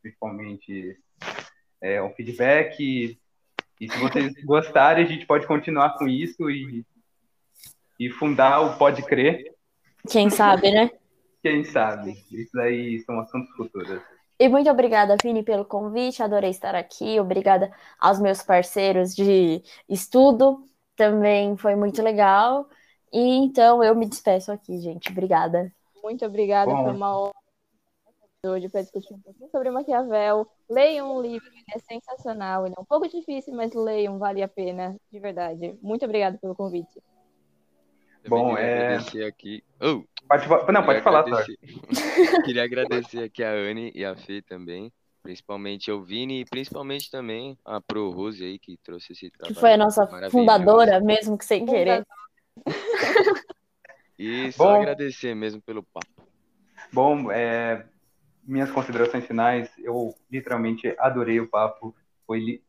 principalmente 0.00 0.96
é, 1.82 2.02
um 2.02 2.10
feedback. 2.14 2.80
E, 2.80 3.18
e 3.80 3.90
se 3.90 3.98
vocês 3.98 4.32
gostarem, 4.44 5.04
a 5.04 5.08
gente 5.08 5.26
pode 5.26 5.46
continuar 5.46 5.98
com 5.98 6.08
isso 6.08 6.48
e, 6.50 6.86
e 7.98 8.08
fundar 8.10 8.60
o 8.60 8.78
Pode 8.78 9.02
Crer 9.02 9.54
quem 10.08 10.28
sabe, 10.28 10.70
né? 10.70 10.90
Quem 11.42 11.64
sabe? 11.64 12.22
Isso 12.30 12.58
aí 12.60 13.00
são 13.00 13.18
assuntos 13.20 13.54
futuros. 13.56 14.00
E 14.38 14.48
muito 14.48 14.70
obrigada, 14.70 15.16
Vini, 15.22 15.42
pelo 15.42 15.64
convite. 15.64 16.22
Adorei 16.22 16.50
estar 16.50 16.74
aqui. 16.74 17.18
Obrigada 17.18 17.72
aos 17.98 18.20
meus 18.20 18.42
parceiros 18.42 19.14
de 19.14 19.62
estudo. 19.88 20.68
Também 20.96 21.56
foi 21.56 21.74
muito 21.74 22.02
legal. 22.02 22.68
E 23.12 23.18
então 23.18 23.82
eu 23.82 23.94
me 23.94 24.06
despeço 24.06 24.52
aqui, 24.52 24.78
gente. 24.78 25.10
Obrigada. 25.10 25.72
Muito 26.04 26.26
obrigada. 26.26 26.70
Bom. 26.70 26.84
Foi 26.84 26.92
uma 26.92 27.18
honra 27.18 27.32
hoje 28.46 28.68
para 28.68 28.82
discutir 28.82 29.14
um 29.14 29.20
pouquinho 29.20 29.48
sobre 29.48 29.70
Maquiavel. 29.70 30.46
Leiam 30.68 31.16
um 31.16 31.22
livro, 31.22 31.48
ele 31.48 31.64
é 31.74 31.78
sensacional. 31.78 32.66
Ele 32.66 32.74
é 32.76 32.80
um 32.80 32.84
pouco 32.84 33.08
difícil, 33.08 33.54
mas 33.54 33.72
leiam, 33.72 34.18
vale 34.18 34.42
a 34.42 34.48
pena, 34.48 34.94
de 35.10 35.18
verdade. 35.18 35.78
Muito 35.80 36.04
obrigada 36.04 36.36
pelo 36.36 36.54
convite. 36.54 37.02
Bom, 38.28 38.56
é. 38.56 38.96
Agradecer 38.96 39.24
aqui. 39.24 39.64
Oh, 39.80 40.04
pode, 40.28 40.72
não, 40.72 40.84
pode 40.84 41.00
falar, 41.00 41.20
agradecer... 41.20 41.58
Queria 42.44 42.64
agradecer 42.64 43.24
aqui 43.24 43.42
a 43.42 43.50
Anne 43.50 43.90
e 43.94 44.04
a 44.04 44.14
Fê 44.14 44.42
também. 44.42 44.92
Principalmente 45.22 45.90
o 45.90 46.02
Vini 46.02 46.40
e 46.40 46.44
principalmente 46.44 47.10
também 47.10 47.58
a 47.64 47.80
Pro 47.80 48.10
Rose 48.10 48.44
aí 48.44 48.58
que 48.58 48.76
trouxe 48.84 49.14
esse 49.14 49.30
trabalho. 49.30 49.54
Que 49.54 49.58
foi 49.58 49.72
a 49.72 49.76
nossa 49.78 50.06
fundadora, 50.30 51.00
mesmo 51.00 51.38
que 51.38 51.46
sem 51.46 51.64
querer. 51.64 52.06
E 54.18 54.52
só 54.52 54.64
Bom, 54.64 54.80
agradecer 54.80 55.34
mesmo 55.34 55.60
pelo 55.60 55.82
papo. 55.82 56.06
Bom, 56.92 57.30
é, 57.30 57.84
minhas 58.44 58.70
considerações 58.70 59.26
finais, 59.26 59.70
eu 59.78 60.14
literalmente 60.30 60.94
adorei 60.98 61.40
o 61.40 61.48
papo, 61.48 61.94
foi 62.26 62.62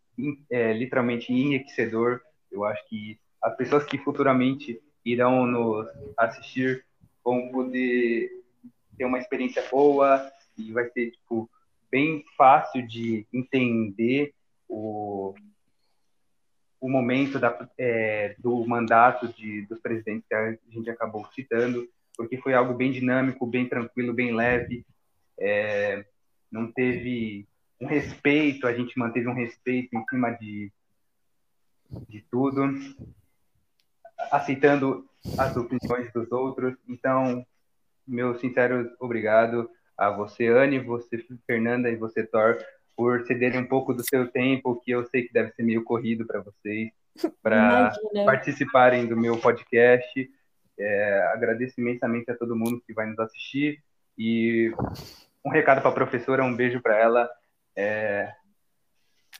é, 0.49 0.73
literalmente 0.73 1.31
enriquecedor. 1.31 2.21
Eu 2.51 2.65
acho 2.65 2.87
que 2.87 3.19
as 3.41 3.55
pessoas 3.55 3.83
que 3.83 3.97
futuramente 3.97 4.81
irão 5.03 5.45
nos 5.45 5.87
assistir 6.17 6.83
vão 7.23 7.49
poder 7.49 8.29
ter 8.97 9.05
uma 9.05 9.19
experiência 9.19 9.63
boa 9.69 10.31
e 10.57 10.71
vai 10.71 10.89
ser 10.89 11.11
tipo 11.11 11.49
bem 11.91 12.23
fácil 12.35 12.87
de 12.87 13.27
entender 13.31 14.33
o, 14.67 15.35
o 16.85 16.89
momento 16.89 17.39
da, 17.39 17.67
é, 17.79 18.35
do 18.37 18.63
mandato 18.63 19.27
de, 19.29 19.63
dos 19.63 19.79
presidentes 19.79 20.27
que 20.27 20.35
a 20.35 20.55
gente 20.69 20.87
acabou 20.87 21.25
citando, 21.33 21.89
porque 22.15 22.37
foi 22.37 22.53
algo 22.53 22.75
bem 22.75 22.91
dinâmico, 22.91 23.47
bem 23.47 23.67
tranquilo, 23.67 24.13
bem 24.13 24.35
leve, 24.35 24.85
é, 25.39 26.05
não 26.51 26.71
teve 26.71 27.47
um 27.81 27.87
respeito, 27.87 28.67
a 28.67 28.73
gente 28.73 28.99
manteve 28.99 29.27
um 29.27 29.33
respeito 29.33 29.97
em 29.97 30.05
cima 30.07 30.29
de, 30.29 30.71
de 32.07 32.23
tudo 32.29 32.61
aceitando 34.31 35.09
as 35.39 35.57
opiniões 35.57 36.13
dos 36.13 36.31
outros. 36.31 36.75
Então, 36.87 37.43
meu 38.07 38.37
sincero 38.37 38.95
obrigado 38.99 39.67
a 39.97 40.11
você, 40.11 40.49
Anne, 40.49 40.77
você, 40.77 41.17
Fernanda, 41.47 41.89
e 41.89 41.95
você, 41.95 42.23
Thor, 42.23 42.59
por 42.95 43.25
cederem 43.25 43.61
um 43.61 43.67
pouco 43.67 43.93
do 43.93 44.03
seu 44.07 44.27
tempo, 44.31 44.79
que 44.83 44.91
eu 44.91 45.05
sei 45.07 45.23
que 45.23 45.33
deve 45.33 45.51
ser 45.51 45.63
meio 45.63 45.83
corrido 45.83 46.25
para 46.25 46.41
vocês, 46.41 46.91
para 47.41 47.91
participarem 48.25 49.05
do 49.05 49.17
meu 49.17 49.37
podcast. 49.37 50.29
É, 50.77 51.31
agradeço 51.33 51.79
imensamente 51.79 52.29
a 52.31 52.35
todo 52.35 52.55
mundo 52.55 52.81
que 52.85 52.93
vai 52.93 53.05
nos 53.05 53.19
assistir 53.19 53.81
e 54.17 54.71
um 55.45 55.49
recado 55.49 55.81
para 55.81 55.89
a 55.89 55.93
professora, 55.93 56.43
um 56.43 56.55
beijo 56.55 56.81
para 56.81 56.97
ela. 56.97 57.29
É... 57.75 58.31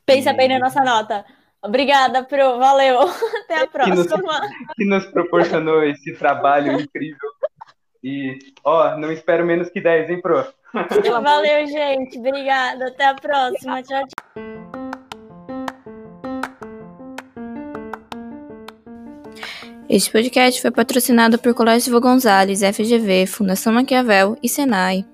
Pensa 0.06 0.34
bem 0.34 0.48
na 0.48 0.60
nossa 0.60 0.84
nota. 0.84 1.26
Obrigada, 1.62 2.24
Pro. 2.24 2.60
Valeu. 2.60 3.00
Até 3.44 3.64
a 3.64 3.68
próxima. 3.68 4.06
Que 4.06 4.22
nos, 4.22 4.76
que 4.76 4.86
nos 4.86 5.06
proporcionou 5.08 5.84
esse 5.84 6.14
trabalho 6.14 6.80
incrível. 6.80 7.30
E, 8.04 8.38
ó, 8.64 8.96
não 8.98 9.12
espero 9.12 9.44
menos 9.44 9.70
que 9.70 9.82
10, 9.82 10.12
hein, 10.12 10.22
Pro? 10.22 10.46
Valeu, 11.22 11.68
gente. 11.68 12.20
Obrigada. 12.20 12.88
Até 12.88 13.06
a 13.06 13.16
próxima. 13.16 13.82
Tchau, 13.82 14.04
tchau. 14.08 14.26
Este 19.88 20.12
podcast 20.12 20.62
foi 20.62 20.72
patrocinado 20.72 21.38
por 21.38 21.54
Colégio 21.54 22.02
Gonzalez, 22.02 22.62
FGV, 22.62 23.28
Fundação 23.28 23.72
Maquiavel 23.72 24.36
e 24.42 24.50
Senai. 24.50 25.06